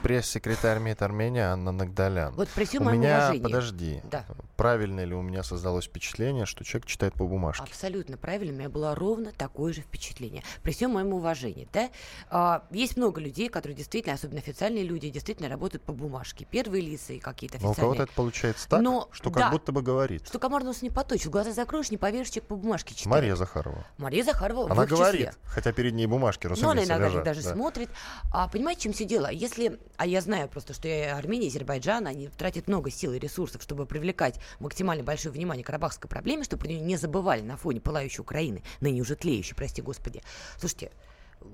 [0.02, 2.34] Пресс-секретарь МИД Армении Анна Нагдалян.
[2.36, 3.44] Вот при всем у меня, уважении.
[3.44, 4.26] подожди, Да.
[4.56, 7.64] правильно ли у меня создалось впечатление, что человек читает по бумажке?
[7.64, 8.54] Абсолютно правильно.
[8.54, 10.44] У меня было ровно такое же впечатление.
[10.64, 11.68] При всем моем уважении.
[11.74, 11.90] Да?
[12.30, 16.46] А, есть много людей, которые действительно, особенно официальные люди, действительно работают по бумажке.
[16.50, 17.96] Первые лица и какие-то Но у официальные.
[17.96, 19.42] кого-то это получается так, Но, что да.
[19.42, 20.28] как будто бы говорит.
[20.28, 21.32] Что комар нос не поточил.
[21.32, 23.08] Глаза закроешь, не поверишь, человек по бумажке читает.
[23.16, 23.86] Мария Захарова.
[23.98, 24.98] Мария Захарова Она их числе.
[25.04, 27.54] говорит, хотя перед ней бумажки, Ну, она разумеется, иногда лежат, даже да.
[27.54, 27.90] смотрит.
[28.32, 29.30] А понимаете, чем все дело?
[29.32, 33.86] Если, а я знаю просто, что Армения, Азербайджан, они тратят много сил и ресурсов, чтобы
[33.86, 38.22] привлекать максимально большое внимание к карабахской проблеме, чтобы про нее не забывали на фоне пылающей
[38.22, 40.22] Украины, ныне уже тлеющей, прости господи.
[40.58, 40.94] Слушайте,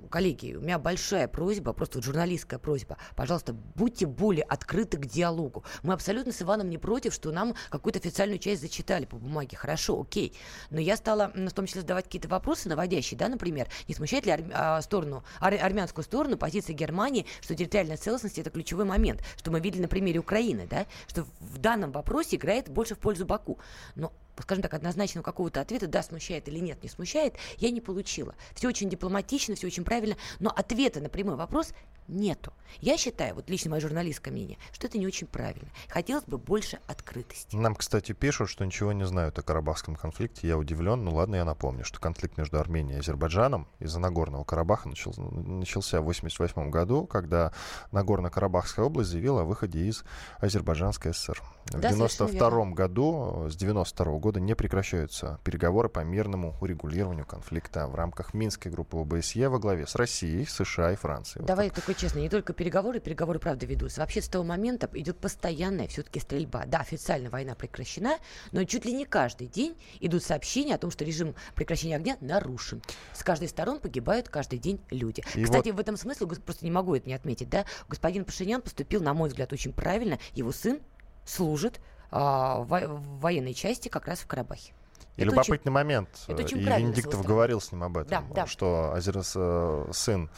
[0.10, 2.98] коллеги, у меня большая просьба, просто вот журналистская просьба.
[3.15, 5.63] Пожалуйста, будьте более открыты к диалогу.
[5.84, 9.58] Мы абсолютно с Иваном не против, что нам какую-то официальную часть зачитали по бумаге.
[9.58, 10.34] Хорошо, окей.
[10.69, 14.32] Но я стала, в том числе, задавать какие-то вопросы наводящие, да, например, не смущает ли
[14.32, 19.52] арм- а, сторону, ар- армянскую сторону позиция Германии, что территориальная целостность это ключевой момент, что
[19.52, 23.60] мы видели на примере Украины, да, что в данном вопросе играет больше в пользу Баку.
[23.95, 28.36] Но скажем так, однозначного какого-то ответа, да, смущает или нет, не смущает, я не получила.
[28.54, 31.74] Все очень дипломатично, все очень правильно, но ответа на прямой вопрос
[32.08, 32.54] нету.
[32.82, 35.70] Я считаю, вот лично мое журналистское мнение, что это не очень правильно.
[35.88, 37.56] Хотелось бы больше открытости.
[37.56, 40.48] Нам, кстати, пишут, что ничего не знают о Карабахском конфликте.
[40.48, 41.04] Я удивлен.
[41.04, 46.02] Ну ладно, я напомню, что конфликт между Арменией и Азербайджаном из-за Нагорного Карабаха начал- начался
[46.02, 47.54] в 1988 году, когда
[47.91, 50.04] Нагорно-Карабахская область заявила о выходе из
[50.39, 51.41] Азербайджанской ССР.
[51.68, 57.88] В Да, совершенно 1992 году, с 92 года не прекращаются переговоры по мирному урегулированию конфликта
[57.88, 61.41] в рамках Минской группы ОБСЕ во главе с Россией, США и Францией.
[61.41, 64.01] Вот Давай только честно, не только переговоры, переговоры, правда, ведутся.
[64.01, 66.65] Вообще с того момента идет постоянная все-таки стрельба.
[66.65, 68.17] Да, официально война прекращена,
[68.51, 72.81] но чуть ли не каждый день идут сообщения о том, что режим прекращения огня нарушен.
[73.13, 75.23] С каждой сторон погибают каждый день люди.
[75.36, 78.62] И Кстати, вот- в этом смысле, просто не могу это не отметить, да, господин Пашинян
[78.62, 80.19] поступил, на мой взгляд, очень правильно.
[80.34, 80.79] Его сын
[81.25, 81.79] служит
[82.12, 84.73] а, в во- в военной части как раз в Карабахе.
[85.17, 87.27] И Это любопытный момент, это очень и Венедиктов стороны.
[87.27, 88.47] говорил с ним об этом, Да, да.
[88.47, 90.29] что Азер- э, сын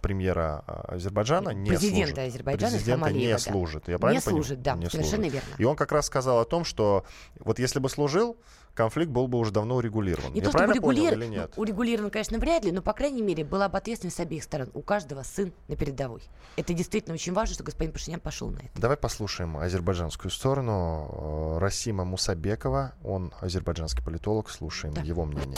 [0.00, 2.28] премьера э, Азербайджана не Президента служит.
[2.28, 3.38] Азербайджана Президента не да.
[3.38, 3.88] служит.
[3.88, 4.44] Я Не правильно понимаю?
[4.44, 5.32] служит, да, Не совершенно служит.
[5.32, 5.48] верно.
[5.58, 7.04] И он как раз сказал о том, что
[7.40, 8.36] вот если бы служил,
[8.74, 10.32] конфликт был бы уже давно урегулирован.
[10.32, 11.52] Не Я то правильно понял урегулирован, или нет?
[11.56, 14.68] урегулирован, конечно, вряд ли, но, по крайней мере, была бы ответственность с обеих сторон.
[14.74, 16.22] У каждого сын на передовой.
[16.56, 18.70] Это действительно очень важно, что господин Пашинян пошел на это.
[18.80, 21.54] Давай послушаем азербайджанскую сторону.
[21.56, 25.02] Э, Расима Мусабекова, он азербайджанский политолог, слушаем Да.
[25.02, 25.56] его мнение.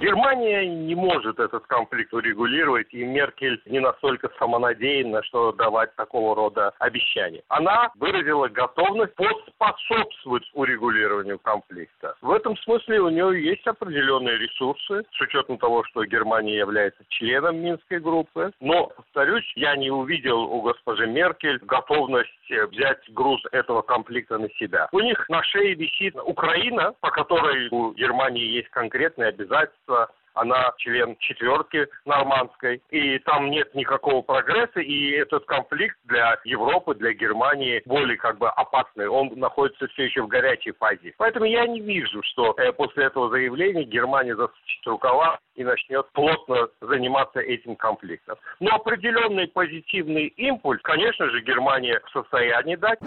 [0.00, 6.72] Германия не может этот конфликт урегулировать, и Меркель не настолько самонадеянна, что давать такого рода
[6.78, 7.42] обещания.
[7.48, 12.14] Она выразила готовность поспособствовать урегулированию конфликта.
[12.22, 17.56] В этом смысле у нее есть определенные ресурсы, с учетом того, что Германия является членом
[17.56, 18.52] Минской группы.
[18.60, 24.88] Но, повторюсь, я не увидел у госпожи Меркель готовность взять груз этого конфликта на себя.
[24.92, 31.16] У них на шее висит Украина, по которой у Германии есть конкретные обязательства она член
[31.18, 38.16] четверки нормандской, и там нет никакого прогресса, и этот конфликт для Европы, для Германии более
[38.16, 41.14] как бы опасный, он находится все еще в горячей фазе.
[41.18, 46.68] Поэтому я не вижу, что э, после этого заявления Германия засучит рукава и начнет плотно
[46.80, 48.36] заниматься этим конфликтом.
[48.60, 52.98] Но определенный позитивный импульс, конечно же, Германия в состоянии дать.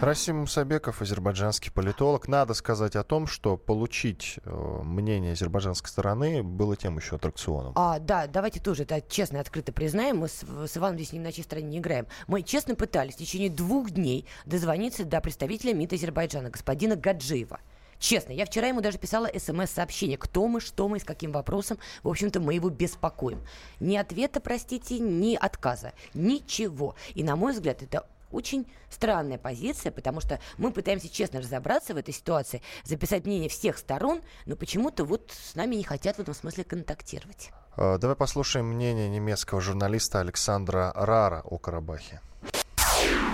[0.00, 2.26] Расим Мусабеков, азербайджанский политолог.
[2.26, 7.74] Надо сказать о том, что получить э, мнение азербайджанской стороны было тем еще аттракционом.
[7.76, 10.20] А, да, давайте тоже это честно и открыто признаем.
[10.20, 12.06] Мы с, с Иваном здесь ни на чьей стороне не играем.
[12.28, 17.60] Мы честно пытались в течение двух дней дозвониться до представителя МИД Азербайджана, господина Гаджиева.
[17.98, 21.76] Честно, я вчера ему даже писала смс-сообщение, кто мы, что мы, с каким вопросом.
[22.02, 23.42] В общем-то, мы его беспокоим.
[23.80, 25.92] Ни ответа, простите, ни отказа.
[26.14, 26.94] Ничего.
[27.14, 31.96] И, на мой взгляд, это очень странная позиция, потому что мы пытаемся честно разобраться в
[31.96, 36.34] этой ситуации, записать мнение всех сторон, но почему-то вот с нами не хотят в этом
[36.34, 37.50] смысле контактировать.
[37.76, 42.20] Э, Давай послушаем мнение немецкого журналиста Александра Рара о Карабахе.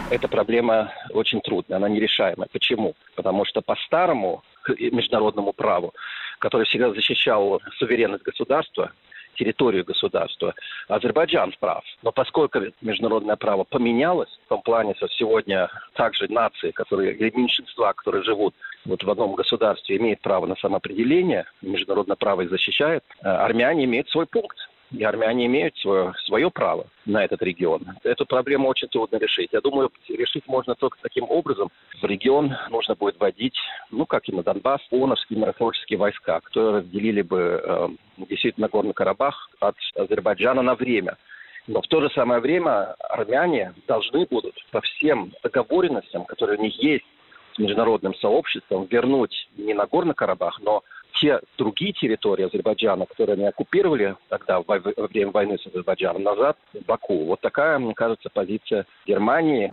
[0.08, 2.48] Эта проблема очень трудная, она нерешаемая.
[2.52, 2.94] Почему?
[3.16, 5.94] Потому что по старому международному праву,
[6.38, 8.92] который всегда защищал суверенность государства,
[9.36, 10.54] территорию государства,
[10.88, 11.84] Азербайджан прав.
[12.02, 17.92] Но поскольку международное право поменялось, в том плане, что сегодня также нации, которые, или меньшинства,
[17.92, 23.28] которые живут вот в одном государстве, имеют право на самоопределение, международное право их защищает, э,
[23.28, 24.56] армяне имеют свой пункт.
[24.92, 27.84] И армяне имеют свое, свое право на этот регион.
[28.04, 29.50] Эту проблему очень трудно решить.
[29.52, 31.70] Я думаю, решить можно только таким образом.
[32.00, 33.56] В регион нужно будет вводить,
[33.90, 37.88] ну, как и на Донбасс, ООНовские миротворческие войска, которые разделили бы э,
[38.28, 41.16] действительно Горный Карабах от Азербайджана на время.
[41.66, 46.80] Но в то же самое время армяне должны будут по всем договоренностям, которые у них
[46.80, 47.04] есть
[47.54, 50.84] с международным сообществом, вернуть не Нагорный Карабах, но
[51.20, 56.84] те другие территории Азербайджана, которые они оккупировали тогда во время войны с Азербайджаном, назад в
[56.84, 57.24] Баку.
[57.26, 59.72] Вот такая, мне кажется, позиция Германии.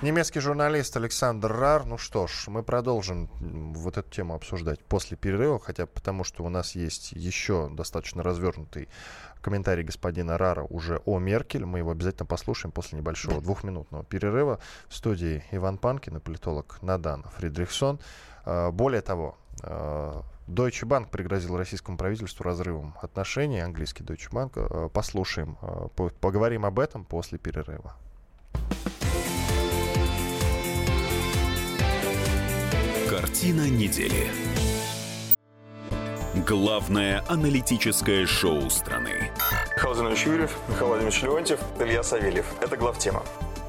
[0.00, 1.84] Немецкий журналист Александр Рар.
[1.84, 6.48] Ну что ж, мы продолжим вот эту тему обсуждать после перерыва, хотя потому что у
[6.48, 8.88] нас есть еще достаточно развернутый
[9.40, 11.64] комментарий господина Рара уже о Меркель.
[11.64, 14.60] Мы его обязательно послушаем после небольшого двухминутного перерыва.
[14.88, 17.98] В студии Иван Панкин и политолог Надан Фридрихсон.
[18.44, 24.52] А, более того, Deutsche Bank пригрозил российскому правительству разрывом отношений, английский Deutsche Bank.
[24.54, 25.56] А, послушаем,
[26.20, 27.94] поговорим об этом после перерыва.
[33.10, 34.30] Картина недели.
[36.46, 39.30] Главное аналитическое шоу страны.
[39.76, 42.46] Михаил Зинович Юрьев, Михаил Владимирович Леонтьев, Илья Савельев.
[42.62, 43.22] Это главтема.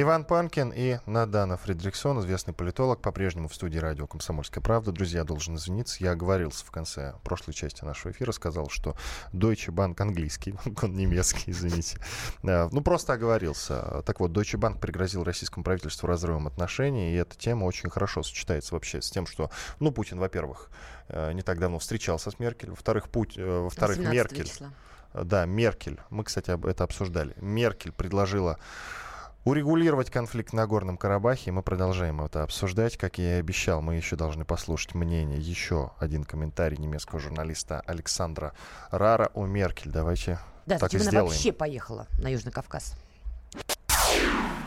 [0.00, 4.92] Иван Панкин и Надана Фридриксон, известный политолог, по-прежнему в студии радио «Комсомольская правда».
[4.92, 8.96] Друзья, должен извиниться, я оговорился в конце прошлой части нашего эфира, сказал, что
[9.32, 11.98] Deutsche Bank английский, он немецкий, извините.
[12.44, 14.04] Ну, просто оговорился.
[14.06, 18.74] Так вот, Deutsche Bank пригрозил российскому правительству разрывом отношений, и эта тема очень хорошо сочетается
[18.74, 20.70] вообще с тем, что, ну, Путин, во-первых,
[21.08, 24.46] э, не так давно встречался с Меркель, во-вторых, Путь, э, во-вторых, Меркель.
[24.46, 24.70] Числа.
[25.12, 27.34] Да, Меркель, мы, кстати, это обсуждали.
[27.40, 28.60] Меркель предложила
[29.44, 31.52] урегулировать конфликт на Горном Карабахе.
[31.52, 32.96] Мы продолжаем это обсуждать.
[32.96, 38.52] Как я и обещал, мы еще должны послушать мнение, еще один комментарий немецкого журналиста Александра
[38.90, 39.90] Рара о Меркель.
[39.90, 41.28] Давайте да, так и она сделаем.
[41.28, 42.96] вообще поехала на Южный Кавказ.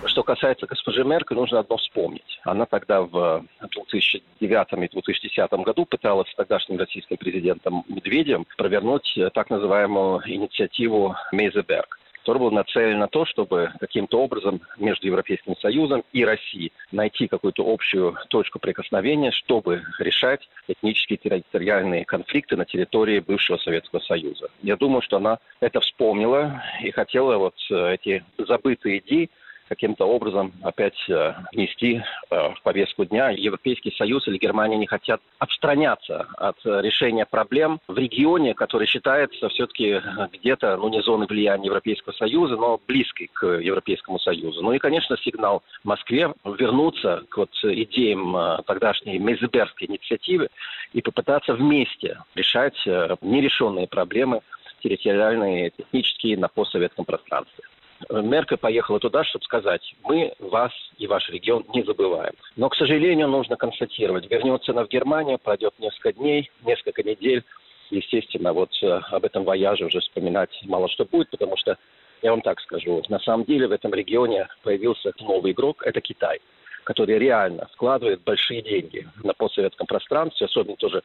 [0.08, 2.40] Что касается госпожи Меркель, нужно одно вспомнить.
[2.44, 9.52] Она тогда в 2009 и 2010 году пыталась с тогдашним российским президентом Медведевым провернуть так
[9.52, 16.24] называемую инициативу Мейзеберг который был нацелен на то, чтобы каким-то образом между Европейским Союзом и
[16.24, 24.00] Россией найти какую-то общую точку прикосновения, чтобы решать этнические территориальные конфликты на территории бывшего Советского
[24.02, 24.50] Союза.
[24.62, 29.30] Я думаю, что она это вспомнила и хотела вот э, эти забытые идеи
[29.72, 33.30] каким-то образом опять э, внести э, в повестку дня.
[33.30, 40.02] Европейский Союз или Германия не хотят отстраняться от решения проблем в регионе, который считается все-таки
[40.34, 44.62] где-то, ну, не зоной влияния Европейского Союза, но близкой к Европейскому Союзу.
[44.62, 50.50] Ну и, конечно, сигнал Москве вернуться к вот идеям э, тогдашней Мейзебергской инициативы
[50.92, 52.76] и попытаться вместе решать
[53.22, 54.42] нерешенные проблемы
[54.84, 57.64] территориальные, этнические на постсоветском пространстве.
[58.10, 62.34] Меркель поехала туда, чтобы сказать, мы вас и ваш регион не забываем.
[62.56, 67.44] Но, к сожалению, нужно констатировать, вернется она в Германию, пройдет несколько дней, несколько недель.
[67.90, 71.78] Естественно, вот э, об этом вояже уже вспоминать мало что будет, потому что,
[72.22, 76.40] я вам так скажу, на самом деле в этом регионе появился новый игрок, это Китай
[76.84, 81.04] который реально вкладывает большие деньги на постсоветском пространстве, особенно тоже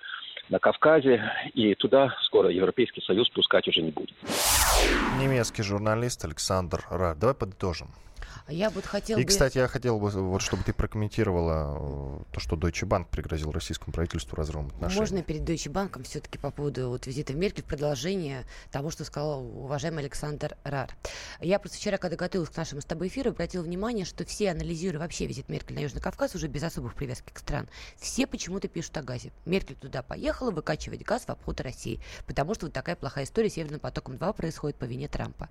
[0.49, 1.23] на Кавказе,
[1.55, 4.15] и туда скоро Европейский Союз пускать уже не будет.
[5.19, 7.19] Немецкий журналист Александр Рад.
[7.19, 7.89] Давай подытожим.
[8.47, 9.29] А я вот хотел И, бы...
[9.29, 13.93] кстати, я хотел бы, вот, чтобы ты прокомментировала э, то, что Deutsche Bank пригрозил российскому
[13.93, 15.01] правительству разрывом отношений.
[15.01, 19.45] Можно перед Deutsche Bank все-таки по поводу вот, визита в Меркель продолжение того, что сказал
[19.45, 20.91] уважаемый Александр Рар.
[21.41, 25.01] Я просто вчера, когда готовилась к нашему с тобой эфиру, обратила внимание, что все, анализируя
[25.01, 28.97] вообще визит Меркель на Южный Кавказ, уже без особых привязки к стран, все почему-то пишут
[28.99, 29.33] о газе.
[29.45, 33.55] Меркель туда поехала выкачивать газ в обход России, потому что вот такая плохая история с
[33.55, 35.49] Северным потоком-2 происходит по вине Трампа.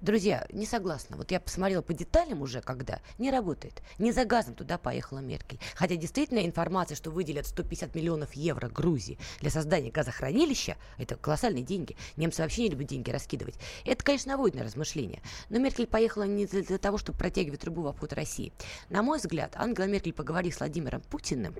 [0.00, 1.16] Друзья, не согласна.
[1.16, 3.82] Вот я посмотрела по деталям уже, когда не работает.
[3.98, 5.58] Не за газом туда поехала Меркель.
[5.74, 11.96] Хотя действительно информация, что выделят 150 миллионов евро Грузии для создания газохранилища, это колоссальные деньги.
[12.16, 13.56] Немцы вообще не любят деньги раскидывать.
[13.84, 15.20] Это, конечно, наводит на размышления.
[15.48, 18.52] Но Меркель поехала не для, того, чтобы протягивать трубу в обход России.
[18.88, 21.54] На мой взгляд, Ангела Меркель, поговорив с Владимиром Путиным,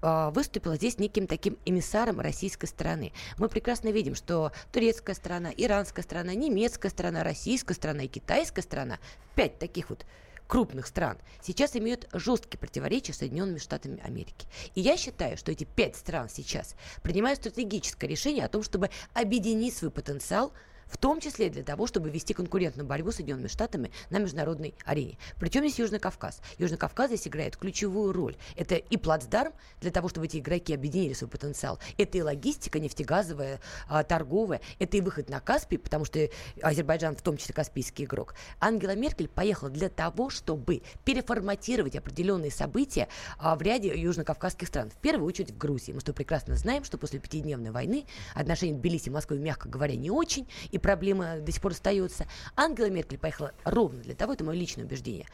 [0.00, 3.12] выступила здесь неким таким эмиссаром российской страны.
[3.36, 8.98] Мы прекрасно видим, что турецкая страна, иранская страна, немецкая страна, российская страна и китайская страна,
[9.34, 10.06] пять таких вот
[10.46, 14.46] крупных стран, сейчас имеют жесткие противоречия с Соединенными Штатами Америки.
[14.74, 19.76] И я считаю, что эти пять стран сейчас принимают стратегическое решение о том, чтобы объединить
[19.76, 20.52] свой потенциал
[20.88, 25.18] в том числе для того, чтобы вести конкурентную борьбу с Соединенными Штатами на международной арене.
[25.38, 26.40] Причем здесь Южный Кавказ.
[26.58, 28.36] Южный Кавказ здесь играет ключевую роль.
[28.56, 31.78] Это и плацдарм для того, чтобы эти игроки объединили свой потенциал.
[31.96, 34.60] Это и логистика нефтегазовая, а, торговая.
[34.78, 36.28] Это и выход на Каспий, потому что
[36.62, 38.34] Азербайджан в том числе каспийский игрок.
[38.60, 43.08] Ангела Меркель поехала для того, чтобы переформатировать определенные события
[43.38, 44.90] а, в ряде южнокавказских стран.
[44.90, 45.92] В первую очередь в Грузии.
[45.92, 50.10] Мы что прекрасно знаем, что после пятидневной войны отношения Тбилиси и Москвы, мягко говоря, не
[50.10, 52.26] очень, и проблема до сих пор остается.
[52.56, 55.26] Ангела Меркель поехала ровно для того, это мое личное убеждение,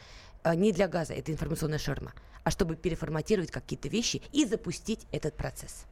[0.43, 5.35] а, не для газа, это информационная шарма, а чтобы переформатировать какие-то вещи и запустить этот
[5.35, 5.85] процесс.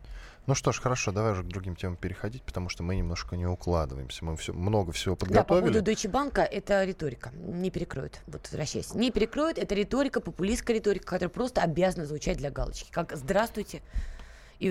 [0.45, 3.47] Ну что ж, хорошо, давай уже к другим темам переходить, потому что мы немножко не
[3.47, 4.25] укладываемся.
[4.25, 5.41] Мы все, много всего подготовили.
[5.41, 7.31] Да, по поводу Deutsche Bank это риторика.
[7.33, 8.21] Не перекроет.
[8.27, 8.93] Вот возвращаясь.
[8.93, 9.57] Не перекроет.
[9.57, 12.91] Это риторика, популистская риторика, которая просто обязана звучать для галочки.
[12.91, 13.81] Как «Здравствуйте»,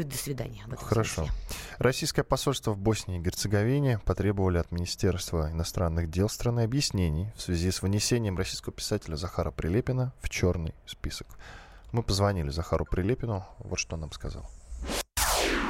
[0.01, 0.65] и до свидания.
[0.79, 1.25] Хорошо.
[1.27, 1.35] Смысле.
[1.79, 7.71] Российское посольство в Боснии и Герцеговине потребовали от Министерства иностранных дел страны объяснений в связи
[7.71, 11.27] с вынесением российского писателя Захара Прилепина в черный список.
[11.93, 13.47] Мы позвонили Захару Прилепину.
[13.59, 14.49] Вот что он нам сказал.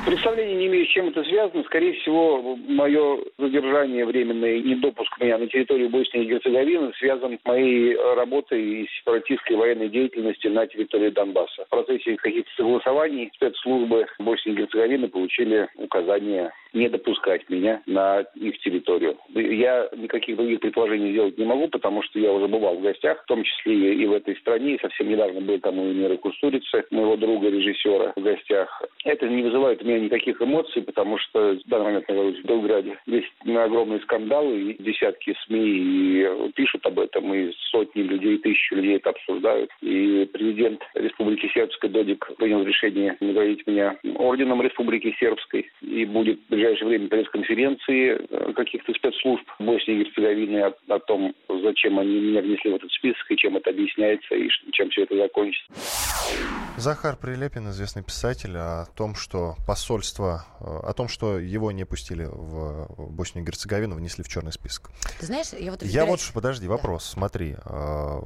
[0.04, 1.62] Представления не имею, с чем это связано.
[1.64, 7.48] Скорее всего, мое задержание временное и недопуск меня на территорию Боснии и Герцеговины связан с
[7.48, 11.64] моей работой и сепаратистской военной деятельностью на территории Донбасса.
[11.66, 18.58] В процессе каких-то согласований спецслужбы Боснии и Герцеговины получили указание не допускать меня на их
[18.60, 19.16] территорию.
[19.34, 23.26] Я никаких других предположений сделать не могу, потому что я уже бывал в гостях, в
[23.26, 24.78] том числе и в этой стране.
[24.80, 28.82] совсем недавно был там у Мира Кустурицы, моего друга, режиссера, в гостях.
[29.04, 32.98] Это не вызывает у меня никаких эмоций, потому что в данный момент нахожусь в Белграде.
[33.06, 38.96] Здесь огромные скандалы, и десятки СМИ и пишут об этом, и сотни людей, тысячи людей
[38.96, 39.70] это обсуждают.
[39.80, 46.88] И президент Республики Сербской Додик принял решение наградить меня орденом Республики Сербской и будет ближайшее
[46.88, 52.70] время пресс-конференции э, каких-то спецслужб Боснии и Герцеговины о, о том, зачем они меня внесли
[52.70, 55.72] в этот список и чем это объясняется и чем все это закончится.
[56.76, 62.26] Захар Прилепин, известный писатель, о том, что посольство, э, о том, что его не пустили
[62.30, 64.90] в Боснию и Герцеговину, внесли в черный список.
[65.18, 65.82] Ты знаешь, я вот...
[65.82, 67.20] Я вот, подожди, вопрос, да.
[67.20, 67.54] смотри.
[67.66, 68.20] Э,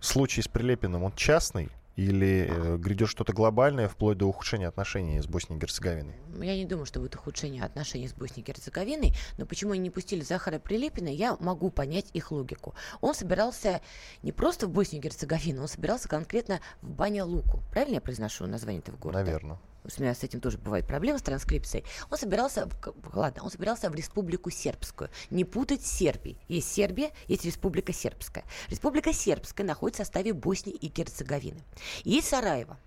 [0.00, 1.68] случай с Прилепиным, он частный?
[1.96, 6.14] Или э, грядет что-то глобальное, вплоть до ухудшения отношений с Боснией и Герцеговиной?
[6.40, 9.90] Я не думаю, что будет ухудшение отношений с Боснией и Герцеговиной, но почему они не
[9.90, 12.74] пустили Захара Прилепина, я могу понять их логику.
[13.00, 13.82] Он собирался
[14.22, 17.62] не просто в Боснию и Герцеговину, он собирался конкретно в Баня-Луку.
[17.72, 19.24] Правильно я произношу название этого города?
[19.24, 22.68] Наверное у меня с этим тоже бывают проблемы с транскрипцией, он собирался,
[23.12, 25.10] ладно, он собирался в Республику Сербскую.
[25.30, 26.38] Не путать с Сербией.
[26.48, 28.44] Есть Сербия, есть Республика Сербская.
[28.68, 31.62] Республика Сербская находится в составе Боснии и Герцеговины.
[32.04, 32.78] Есть Сараево.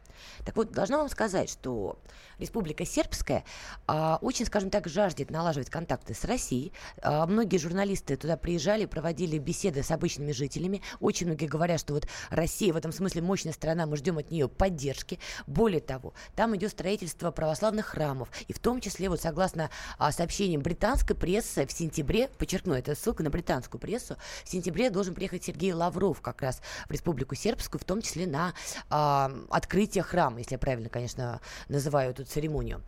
[0.45, 1.99] Так вот, должна вам сказать, что
[2.39, 3.43] Республика Сербская
[3.87, 6.73] а, очень, скажем так, жаждет налаживать контакты с Россией.
[7.01, 10.81] А, многие журналисты туда приезжали, проводили беседы с обычными жителями.
[10.99, 14.47] Очень многие говорят, что вот Россия в этом смысле мощная страна, мы ждем от нее
[14.49, 15.19] поддержки.
[15.47, 18.29] Более того, там идет строительство православных храмов.
[18.47, 23.23] И в том числе, вот согласно а, сообщениям британской прессы, в сентябре, подчеркну, это ссылка
[23.23, 27.85] на британскую прессу, в сентябре должен приехать Сергей Лавров как раз в Республику Сербскую, в
[27.85, 28.53] том числе на
[28.89, 32.81] а, открытие храма, если я правильно, конечно, называю эту церемонию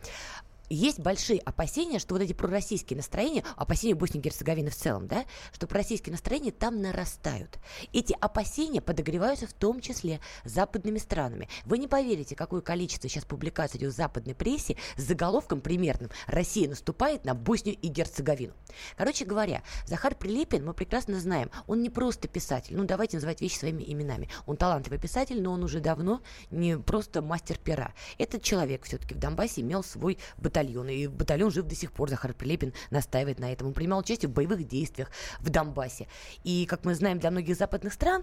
[0.68, 5.24] есть большие опасения, что вот эти пророссийские настроения, опасения Боснии и Герцеговины в целом, да,
[5.52, 7.58] что пророссийские настроения там нарастают.
[7.92, 11.48] Эти опасения подогреваются в том числе западными странами.
[11.64, 16.68] Вы не поверите, какое количество сейчас публикаций идет в западной прессе с заголовком примерным «Россия
[16.68, 18.52] наступает на Боснию и Герцеговину».
[18.96, 23.56] Короче говоря, Захар Прилепин, мы прекрасно знаем, он не просто писатель, ну давайте называть вещи
[23.56, 24.28] своими именами.
[24.46, 27.94] Он талантливый писатель, но он уже давно не просто мастер пера.
[28.18, 30.88] Этот человек все-таки в Донбассе имел свой бытовой батальон.
[30.88, 32.10] И батальон жив до сих пор.
[32.10, 33.68] Захар Прилепин настаивает на этом.
[33.68, 36.06] Он принимал участие в боевых действиях в Донбассе.
[36.44, 38.22] И, как мы знаем, для многих западных стран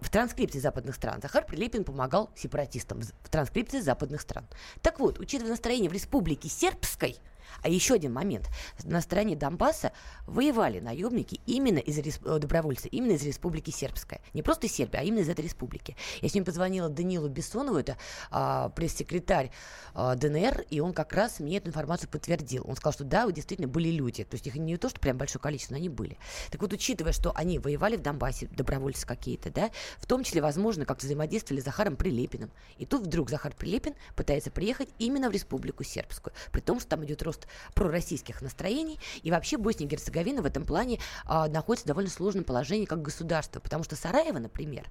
[0.00, 4.46] в транскрипции западных стран Захар Прилепин помогал сепаратистам в транскрипции западных стран.
[4.82, 7.16] Так вот, учитывая настроение в республике сербской,
[7.62, 8.48] а еще один момент.
[8.84, 9.92] На стороне Донбасса
[10.26, 14.20] воевали наемники именно из э, добровольцы, именно из Республики Сербская.
[14.34, 15.96] Не просто из Сербии, а именно из этой республики.
[16.20, 17.96] Я с ним позвонила Данилу Бессонову, это
[18.30, 19.50] а, пресс-секретарь
[19.94, 22.64] а, ДНР, и он как раз мне эту информацию подтвердил.
[22.66, 24.24] Он сказал, что да, действительно были люди.
[24.24, 26.18] То есть их не то, что прям большое количество, но они были.
[26.50, 30.84] Так вот, учитывая, что они воевали в Донбассе, добровольцы какие-то, да, в том числе, возможно,
[30.84, 32.50] как-то взаимодействовали с Захаром Прилепиным.
[32.78, 37.04] И тут вдруг Захар Прилепин пытается приехать именно в Республику Сербскую, при том, что там
[37.04, 38.98] идет рост рост пророссийских настроений.
[39.22, 43.02] И вообще Босния и Герцеговина в этом плане а, находится в довольно сложном положении как
[43.02, 43.60] государство.
[43.60, 44.86] Потому что Сараево, например,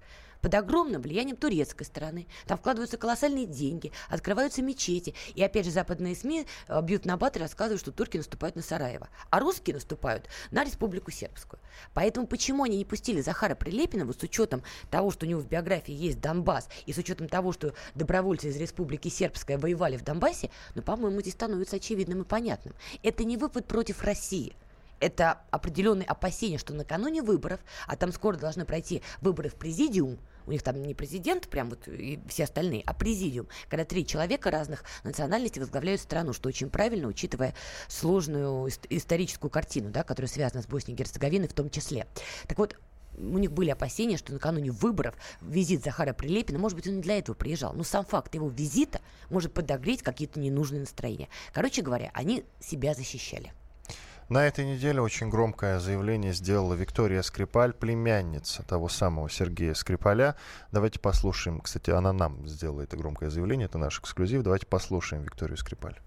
[0.45, 2.27] под огромным влиянием турецкой стороны.
[2.45, 5.15] Там вкладываются колоссальные деньги, открываются мечети.
[5.33, 8.61] И опять же западные СМИ э, бьют на бат и рассказывают, что турки наступают на
[8.61, 9.09] Сараево.
[9.31, 11.59] А русские наступают на Республику Сербскую.
[11.95, 15.47] Поэтому почему они не пустили Захара Прилепина, вот с учетом того, что у него в
[15.47, 20.51] биографии есть Донбасс, и с учетом того, что добровольцы из Республики Сербская воевали в Донбассе,
[20.75, 22.75] ну, по-моему, здесь становится очевидным и понятным.
[23.01, 24.57] Это не выпад против России–
[24.99, 30.17] это определенные опасения, что накануне выборов, а там скоро должны пройти выборы в президиум,
[30.47, 34.51] у них там не президент, прям вот и все остальные, а президиум, когда три человека
[34.51, 37.55] разных национальностей возглавляют страну, что очень правильно, учитывая
[37.87, 42.05] сложную историческую картину, да, которая связана с Боснией и Герцеговиной в том числе.
[42.47, 42.75] Так вот,
[43.17, 47.17] у них были опасения, что накануне выборов визит Захара Прилепина, может быть, он не для
[47.17, 51.29] этого приезжал, но сам факт его визита может подогреть какие-то ненужные настроения.
[51.53, 53.53] Короче говоря, они себя защищали.
[54.27, 60.35] На этой неделе очень громкое заявление сделала Виктория Скрипаль, племянница того самого Сергея Скрипаля.
[60.71, 61.61] Давайте послушаем.
[61.61, 64.41] Кстати, она нам сделала это громкое заявление, это наш эксклюзив.
[64.41, 65.99] Давайте послушаем Викторию Скрипаль.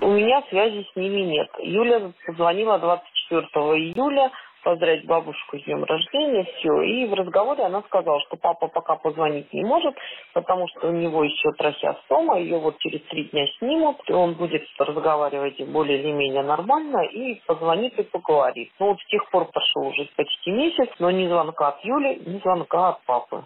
[0.00, 1.48] У меня связи с ними нет.
[1.62, 3.44] Юля позвонила 24
[3.92, 4.30] июля
[4.68, 6.82] поздравить бабушку с днем рождения, все.
[6.82, 9.94] И в разговоре она сказала, что папа пока позвонить не может,
[10.34, 14.62] потому что у него еще трахеостома, ее вот через три дня снимут, и он будет
[14.78, 18.70] разговаривать более или менее нормально, и позвонит и поговорит.
[18.78, 22.38] Ну вот с тех пор прошел уже почти месяц, но ни звонка от Юли, ни
[22.40, 23.44] звонка от папы.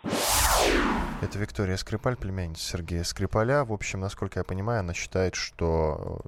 [1.23, 3.65] Это Виктория Скрипаль, племянница Сергея Скрипаля.
[3.65, 6.19] В общем, насколько я понимаю, она считает, что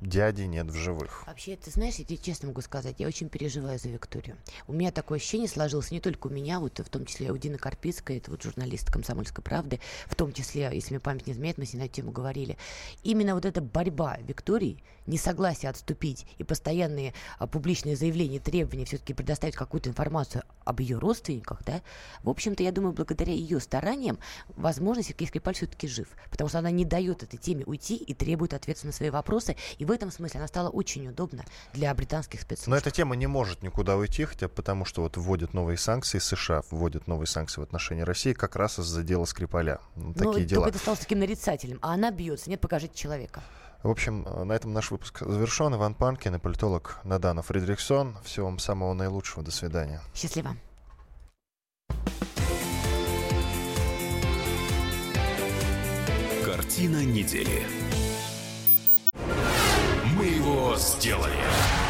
[0.00, 1.24] дяди нет в живых.
[1.26, 4.36] Вообще, ты знаешь, я тебе честно могу сказать, я очень переживаю за Викторию.
[4.66, 7.58] У меня такое ощущение сложилось не только у меня, вот в том числе у Дины
[7.58, 11.66] Карпицкой, это вот журналист «Комсомольской правды», в том числе, если мне память не изменяет, мы
[11.66, 12.56] с ней на эту тему говорили.
[13.02, 19.54] Именно вот эта борьба Виктории, несогласие отступить и постоянные а, публичные заявления, требования все-таки предоставить
[19.54, 21.82] какую-то информацию об ее родственниках, да,
[22.22, 24.18] в общем-то, я думаю, благодаря ее стараниям,
[24.56, 28.54] возможно, Сергей Скрипаль все-таки жив, потому что она не дает этой теме уйти и требует
[28.54, 32.68] ответов на свои вопросы, и в этом смысле она стала очень удобна для британских спецслужб.
[32.68, 36.62] Но эта тема не может никуда уйти, хотя потому что вот вводят новые санкции, США
[36.70, 39.80] вводят новые санкции в отношении России как раз из-за дела Скрипаля.
[39.96, 40.66] Ну, такие дела.
[40.68, 42.50] это стало таким нарицателем, а она бьется.
[42.50, 43.42] Нет, покажите человека.
[43.82, 45.74] В общем, на этом наш выпуск завершен.
[45.74, 48.16] Иван Панкин и политолог Надана Фридрихсон.
[48.24, 49.42] Всего вам самого наилучшего.
[49.42, 50.00] До свидания.
[50.14, 50.56] Счастливо.
[56.44, 57.62] Картина недели
[60.20, 61.89] мы его сделали.